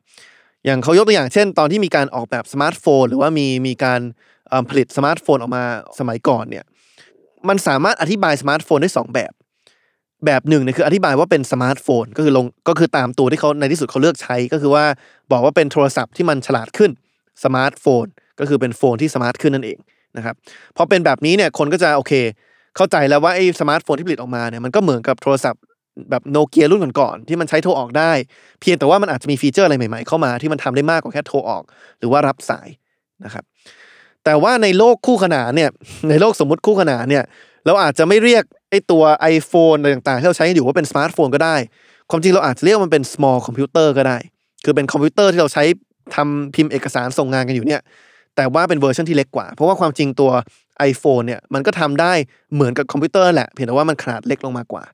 [0.65, 4.01] อย่างเขายกตัวอย่างเช่น ตอนที่มีการออกแบบสมาร์ทโฟน หรือว่ามีมีการ
[4.71, 5.65] ผลิตสมาร์ทโฟนออกมา
[5.99, 6.65] สมัยก่อนเนี่ย
[7.49, 9.33] มันสามารถอธิบายสมาร์ทโฟนได้สองแบบ
[10.27, 14.85] แบบหนึ่งเนี่ยคืออธิบายว่าเป็นสมาร์ทโฟนก็คือลงก็คือตามตัวที่เขาในที่สุดเขาเลือกใช้ก็คือว่า
[15.33, 16.91] บอกว่าเป็นโทรศัพท์ที่มันฉลาดขึ้น
[17.45, 18.07] สมาร์ทโฟน
[18.41, 19.79] ก็คือเป็น phone ที่ smart ขึ้นนั่นเอง
[20.17, 20.35] นะครับ
[20.77, 22.13] พอเป็นแบบนี้เนี่ยคนก็จะโอเค
[22.77, 25.63] เข้าใจแล้วว่าไอ้สมาร์ทโฟนที่ผลิตออกมาเนี่ยมันก็เหมือนกับโทรศัพท์
[26.11, 28.13] แบบโนเกียรุ่นก่อนๆที่มันใช้โทรออกได้
[28.61, 31.63] เพียงแต่ว่ามันอาจจะมีฟีเจอร์อะไรใหม่ๆเข้ามาที่มันทำได้มากกว่าแค่โทรออก
[31.99, 32.69] หรือว่ารับสาย
[33.25, 33.45] นะครับ
[34.27, 35.71] แต่ว่าในโลกคู่ขนานเนี่ย
[36.09, 37.25] ในโลกสมมุติคู่ขนานเนี่ย
[37.67, 39.03] เราอาจจะไม่เรียกไอ้ตัว
[39.35, 41.57] iPhone อะไรต่างๆที่เราใช้อยู่ว่าเป็นสมาร์ทโฟนก็ได้
[42.11, 44.19] ความจริงเราอาจจะเรียกมันเป็น small computer ก็ได้
[44.65, 45.65] คือเป็นคอมพิวเตอร์ที่เราใช้
[46.15, 47.81] ทำพิมพ์เอกสารส่งงานกันอยู่เนี่ย
[48.37, 50.31] แต่ว่าเป็นเวอร์ชันที่เล็กกว่า เพราะว่าความจริงตัว
[50.91, 52.13] iPhone เนี่ยมันก็ทำได้
[52.55, 54.85] เหมือนกับคอมพิวเตอร์แหละเพียงแต่ว่ามันขนาดเล็กลงมากกว่า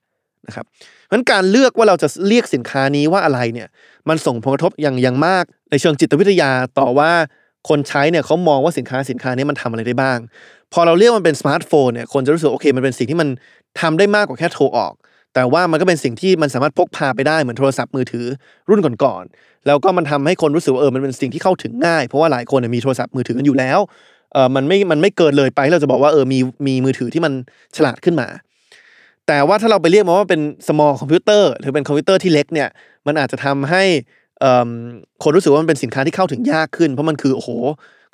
[0.46, 3.68] นะครับเพราะฉะนั้นการเลือกว่าเราจะเรียกสินค้านี้ว่าอะไรเนี่ย
[4.08, 7.10] มันส่งผลกระทบอย่างอย่างมากในเชิงจิตวิทยาต่อว่า
[7.68, 10.18] คนใช้เนี่ยเขามองว่าสินค้าสินค้านี้มันทำอะไรได้บ้าง
[10.72, 13.28] พอเราเรียกมันเป็นสมาร์ทโฟนเนี่ยคนจะรู้สึกโอเค มันเป็นสิ่งที่มัน
[13.80, 14.92] ทำได้มากกว่าแค่โทรออก
[15.34, 18.26] แต่ว่ามันก็เป็นสิ่งที่มันสามารถพกพาไปได้เหมือนโทรศัพท์มือถือ
[18.68, 23.78] รุ่นก่อนๆแล้วก็มันทำให้คนรู้สึกว่าเออมันเป็นสิ่งที่เข้าถึงง่าย เพราะว่าหลายคนมีโทรศัพท์มือถือกันอยู่แล้ว
[24.32, 27.32] เออมันไม่มันไม่เกินเลยไปเราจะบอกว่าเออมีมีมือถือที่มัน
[27.76, 28.28] ฉลาดขึ้นมา
[29.26, 32.68] แต่ว่าถ้าเราไปเรียกมันว่าเป็น small computer หรือเป็นคอมพิวเตอร์ที่เล็กเนี่ย
[33.06, 33.82] มันอาจจะทำให้
[35.22, 37.50] คนรู้สึกว่ามันเป็นสินค้าที่เข้าถึงยากขึ้น เพราะมันคือโอ้โห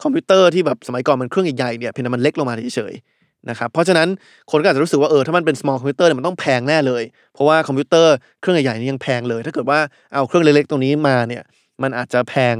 [0.03, 4.09] คอมพิวเตอร์ที่แบบสมัยก่อนมันเครื่องใหญ่ๆเนี่ยเพียงแต่มันเล็กลงมาเฉยๆนะครับเพราะฉะนั้น
[4.51, 7.03] คนก็อาจจะรู้สึกว่าเออถ้ามันเป็น small computer เนี่ยมันต้องแพงแน่เลย
[7.35, 9.79] เพราะว่าคอมพิวเตอร์เครื่องใหญ่ๆนี่ยังแพงเลย ถ้าเกิดว่า
[10.15, 11.43] เอาเครื่องเล็กๆตรงนี้มาเนี่ย
[11.83, 12.55] มันอาจจะแพง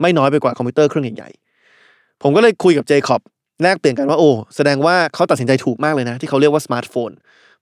[0.00, 3.20] ไม่น้อยไปกว่าคอมพิวเตอร์เครื่องใหญ่ๆผมก็เลยคุยกับเจคอบ
[3.62, 7.10] แลกเปลี่ยนกันว่าโอ้แสดงว่าเขาตัดสินใจถูกมากเลยนะ ที่เขาเรียกว่าสมาร์ทโฟน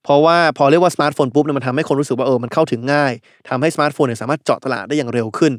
[0.04, 3.12] เพราะว่าพอเรียกว่าสมาร์ทโฟนปุ๊บเนี่ยมันทำให้คนรู้สึกว่าเออมันเข้าถึงง่าย
[3.48, 5.52] ทำให้สมาร์ทโฟนเนี่ยสามารถเจาะตลาดได้อย่างเร็วขึ้น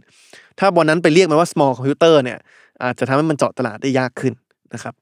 [0.60, 2.38] ถ้าวันนั้นไปเรียกมันว่า small computer เนี่ย
[2.84, 4.34] อาจจะทำให้มันเจาะตลาดได้ยากขึ้น
[4.74, 4.94] นะครับ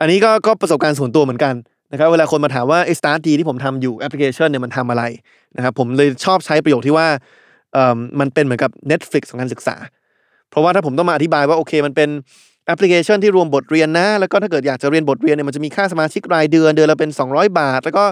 [0.00, 1.54] อันนี้ก็ก็ประสบการณ์ส่วนตัวเหมือนกัน
[1.92, 5.02] นะครับเวลาคนมาถามว่าไอ้ StartDee ที่ผมทำอยู่แอปพลิเคชันเนี่ยมันทำอะไร
[5.56, 7.06] นะครับผมเลยชอบใช้ประโยคที่ว่า
[7.72, 9.76] เอ่อมันเป็นเหมือนกับ Netflix ของการศึกษา
[10.50, 12.08] เพราะว่าถ้าผมต้องมาอธิบายว่าโอเคมันเป็น
[12.66, 18.04] แอปพลิเคชันที่รวมบทเรียนนะ แล้วก็ถ้าเกิดอยากจะเรียนบทเรียนเนี่ยมันจะมีค่าสมาชิกรายเดือนเดือนละเป็น 200 บาท แล้วก็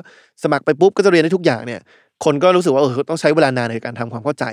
[0.43, 1.81] สมัครไปปุ๊บก็จะเรียนได้ทุกอย่างเนี่ย
[2.25, 4.45] คนก็รู้สึกว่าเออต้องใช้เวลานานในการทำความเข้าใจ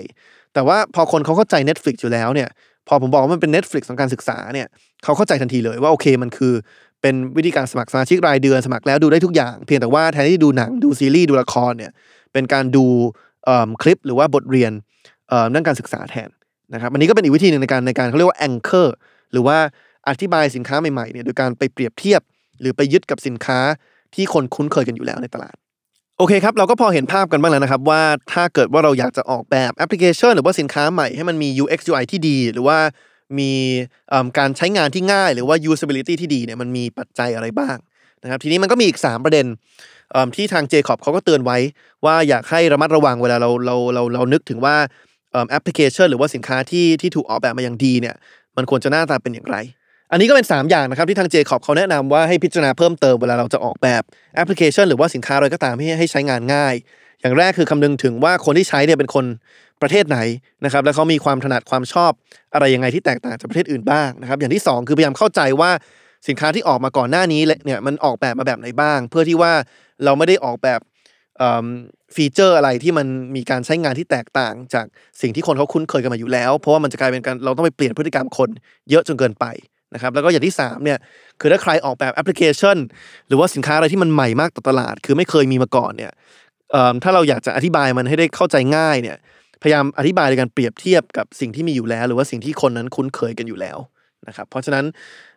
[0.54, 2.50] แต่ว่าพอคนเขาเข้าใจ Netflix อยู่แล้วเนี่ย
[2.88, 4.68] พอผมบอกว่ามันเป็น Netflix ของการศึกษาเนี่ย
[5.04, 6.54] เขาเข้าใจทันทีเลยว่าโอเคมันคือ
[7.02, 11.92] เป็นวิธีการสมัครสมาชิกรายเดือนสมัครแล้วดูได้ทุกอย่าง เพียงแต่ว่าแทนที่ดูหนังดูซีรีส์ดูละครเนี่ย
[12.34, 12.86] เป็นการดู
[13.46, 14.72] เอิ่มคลิปหรือว่าบทเรียน
[15.30, 16.30] เอ่อเรื่องการศึกษาแทน
[16.74, 18.88] นะครับอันนี้ก็เป็นอีกวิธีหนึ่งในการในการเขาเรียกว่า anchor
[19.32, 19.58] หรือว่า
[20.10, 22.22] อธิบายสินค้าใหม่ๆเนี่ยโดยการไปเปรียบเทียบ
[22.62, 23.60] หรือไปยึดกับสินค้า
[24.16, 25.56] ที่คนคุ้นเคยกันอยู่แล้วในตลาด
[26.18, 28.02] โอเคครับ เราก็พอเห็นภาพกันบ้างแล้วนะครับ ว่า
[28.34, 32.78] ถ้าเกิดว่าเราอยากจะออกแบบแอปพลิเคชัน หรือว่าสินค้าใหม่ให้มันมี UX UI ที่ดี หรือว่า
[33.40, 33.52] มี
[34.38, 37.78] การใช้งานที่ง่าย หรือว่า usability ที่ดีเนี่ยมันมีปัจจัยอะไรบ้าง
[38.24, 39.46] นะครับทีนี้มันก็มีอีก 3 ประเด็น
[40.36, 41.58] ที่ทาง Jacob เขาก็เตือนไว้
[42.06, 44.76] ว่าอยากให้ระมัดระวังเวลาเราเราเราเรานึกถึงว่า
[45.50, 48.16] แอปพลิเคชัน หรือว่าสินค้าที่ที่ถูกออกแบบมาอย่างดีเนี่ย
[48.58, 49.58] มันควรจะหน้าตาเป็นอย่างไร
[50.12, 54.04] อันนี้ก็เป็น 3 อย่างนะครับที่ทาง Jacob เขาแนะนำว่าให้พิจารณาเพิ่มเติมเวลาเราจะออกแบบ
[54.36, 56.74] แอปพลิเคชัน หรือว่าสินค้าอะไรก็ตามให้ให้ใช้งานง่าย
[57.22, 59.26] อย่างแรกคือคำนึงถึงว่าคนที่ใช้เนี่ยเป็นคน
[59.82, 60.18] ประเทศไหน
[60.66, 62.12] นะครับแล้วเขามีความถนัดความชอบ
[62.54, 65.72] อะไรยังไงที่แตกต่างจากประเทศอื่นบ้างนะครับอย่างที่ 2 คือพยายามเข้าใจว่า
[66.28, 69.54] สินค้าที่ออกมาก่อนหน้านี้เนี่ยมันออกแบบมาแบบไหนบ้าง เพื่อที่ว่า
[70.04, 70.80] เราไม่ได้ออกแบบ
[71.38, 71.66] เอิ่ม
[72.16, 74.86] ฟีเจอร์อะไรที่มันมีการใช้งานที่แตกต่าง จาก
[75.22, 78.50] สิ่งที่คนเขาคุ้นเคยกันมาอยู่แล้ว เพราะว่ามันจะกลายเป็นการเราต้องไปเปลี่ยนพฤติกรรมคน
[78.90, 79.46] เยอะจนเกินไป
[79.94, 81.00] นะครับแล้วก็อย่างที่สามเนี่ย
[81.40, 82.78] คือถ้าใครออกแบบแอปพลิเคชัน
[83.28, 86.12] หรือว่าสินค้าอะไรที่มันใหม่มากต่อตลาด คือไม่เคยมีมาก่อนเนี่ย
[87.04, 89.18] ถ้าเราอยากจะอธิบายมันให้ได้เข้าใจง่ายเนี่ย
[89.62, 93.78] พยายามอธิบายในการเปรียบเทียบกับสิ่งที่มีอยู่แล้ว หรือว่าสิ่งที่คนนั้นคุ้นเคยกันอยู่แล้ว
[94.28, 94.86] นะครับเพราะฉะนั้น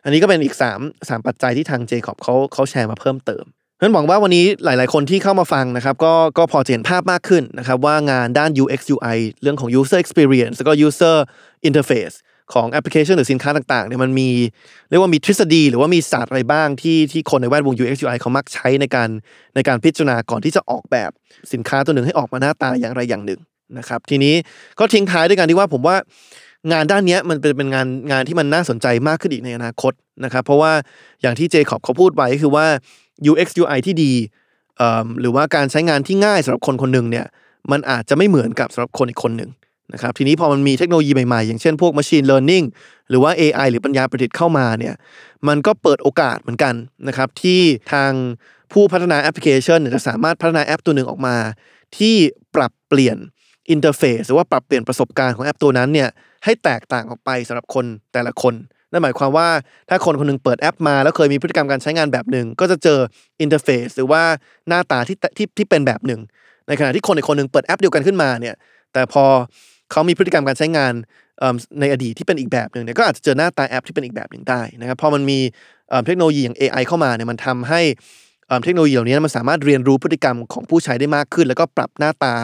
[0.03, 3.43] อันนี้ก็เป็นอีก 3 3 ปัจจัยที่ทางเจคอบเขาเขาแชร์มาเพิ่มเติม
[3.77, 11.17] ฉะนั้นหวังว่าวันนี้หลาย ๆ คนที่เข้ามาฟังนะครับก็ก็พอจะเห็นภาพมากขึ้นนะครับว่างานด้าน UX UI เรื่องของ user experience แล้วก็ user
[11.67, 12.15] interface
[12.53, 14.29] ของแอปพลิเคชันหรือสินค้าต่างๆเนี่ยมันมี
[14.89, 19.09] เรียกว่ามีทฤษฎี หรือว่ามีศาสตร์อะไรบ้างที่ที่คนในแวดวง UX UI เขามักใช้ในการ
[19.55, 21.11] ในการพิจารณาก่อนที่จะออกแบบ
[21.53, 23.39] สินค้าตัวหนึ่งให้ออกมาหน้าตาอย่างไรอย่างหนึ่ง
[23.77, 24.35] นะครับ ทีนี้
[24.79, 25.95] ก็ทิ้งท้ายด้วยกันที่ว่าผมว่า
[26.71, 30.71] งานด้านนี้มันเป็นเป็นงานงานที่มันน่าสนใจมากขึ้นอีกในอนาคตนะครับเพราะว่า
[31.21, 32.65] อย่างที่เจคอบเขาพูดไว้คือว่า
[33.31, 34.13] UX UI ที่ดี
[35.19, 37.25] หรือว่าการใช้งานที่ง่ายสำหรับคนคนหนึ่งเนี่ย
[37.71, 39.49] มันอาจจะไม่เหมือนกับสำหรับคนอีกคนหนึ่ง
[39.93, 42.65] นะครับทีนี้พอมันมีเทคโนโลยีใหม่ๆ อย่างเช่นพวก Machine Learning
[43.09, 44.95] หรือว่า AI หรือปัญญาประดิษฐ์เข้ามาเนี่ย
[45.47, 46.73] มันก็เปิดโอกาสเหมือนกัน
[47.07, 47.61] นะครับที่
[47.93, 48.11] ทาง
[48.73, 51.35] ผู้พัฒนาแอปพลิเคชันเนี่ยจะสามารถพัฒนาแอปตัวหนึ่งออกมา
[51.97, 52.15] ที่
[52.55, 53.17] ปรับเปลี่ยน
[53.69, 56.09] อินเทอร์เฟซหรือว่าปรับเปลี่ยนประสบการณ์ของแอปตัวนั้นเนี่ย
[56.43, 58.53] ให้แตกต่างออกไปสำหรับคนแต่ละคน
[58.91, 59.47] นั่นหมายความว่า
[59.89, 62.99] ถ้าคนคนหนึ่งเปิดแอปมา แล้วเคยมีพฤติกรรมการใช้งานแบบหนึ่งก็จะเจอ
[63.41, 64.23] อินเทอร์เฟซหรือว่า
[64.67, 66.21] หน้าตาที่ที่ที่เป็นแบบหนึ่ง
[66.67, 68.55] ในขณะที่คนอีกคนหนึ่งเปิดแอปเดียวกันขึ้นมาเนี่ย
[68.93, 69.25] แต่พอ
[69.91, 70.93] เขามีพฤติกรรมการใช้งาน
[71.79, 75.39] ในอดีตที่เป็นอีกแบบหนึ่งเนี่ยก็อาจจะเจอหน้าตาแอปที่เป็นอีกแบบหนึ่งได้นะครับพอมันมี
[76.05, 77.81] เทคโนโลยีอย่าง AI เข้ามาเนี่ยมันทำให้
[78.63, 82.35] เทคโนโลยีเหล่านี้มันสามารถเรียนรู้พฤติกรรมของผู้ใช้ได้มากขึ้น แล้วก็ปรับหน้าตา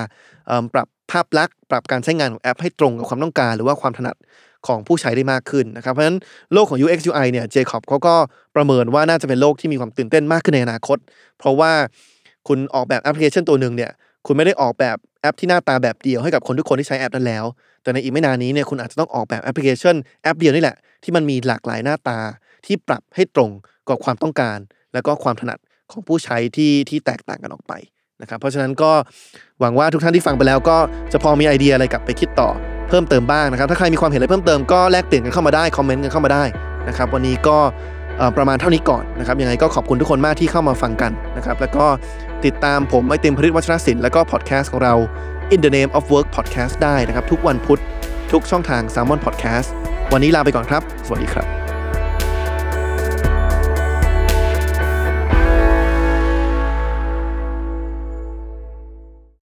[0.73, 4.15] ปรับภาพลักษณ์ปรับการใช้งานของแอปให้ตรงกับความต้องการ หรือว่าความถนัด
[4.67, 6.17] ของผู้ใช้ได้มากขึ้นนะครับเพราะฉะนั้น
[6.53, 8.15] โลกของ UX UI เนี่ยเจคอบเขาก็
[8.55, 10.97] ประเมินว่าน่าจะเป็นโลกที่มีความตื่นเต้นมากขึ้นในอนาคต
[11.39, 11.71] เพราะว่า
[12.47, 13.91] คุณออกแบบแอปพลิเคชันตัวหนึ่งเนี่ย
[14.25, 17.45] คุณไม่ได้ออกแบบแอปที่หน้าตาแบบเดียวให้กับคนทุกคนที่ใช้แอปนั้นแล้ว
[17.83, 22.19] แต่ในอีกไม่นานนี้เนี่ยคุณอาจจะต้องออกแบบแอปพลิเคชันแอปเดียวนี่แหละที่มันมีหลากหลายหน้าตา
[22.65, 23.49] ที่ปรับให้ตรง
[23.87, 24.57] กับความต้องการ
[24.93, 25.59] แล้วก็ความถนัด
[25.91, 27.73] ของผู้ใช้ที่ที่แตกต่างกันออกไป
[28.21, 28.91] นะครับเพราะฉะนั้นก็
[29.59, 30.77] หวังว่าทุกท่านที่ฟังไปแล้วก็
[31.11, 32.49] จะพอมีไอเดียอะไรกลับไปคิดต่อ
[32.89, 36.43] เพิ่มเติมบ้างนะครับถ้าใครมีความเห็นอะไรเพิ่มเติมก็แลกเปลี่ยนกันเข้ามาได้คอมเมนต์กันเข้ามาได้
[36.87, 37.57] นะครับวันนี้ก็
[38.37, 41.85] ประมาณเท่านี้ก่อนนะครับยังไงก็ขอบคุณทุกคนมากที่เข้ามาฟังกันนะครับแล้วก็
[42.45, 44.95] ติดตามผมไอติมพริตวัชรศิลป์และก็พอดแคสต์ของเรา
[45.53, 47.81] In the Name of Work Podcast ได้นะครับ ทุกวันพุธ
[48.31, 49.69] ทุกช่องทาง s ซ l m o n Podcast
[50.13, 51.68] วันนี้ลาไปก่อนครับ สวัสดีครับ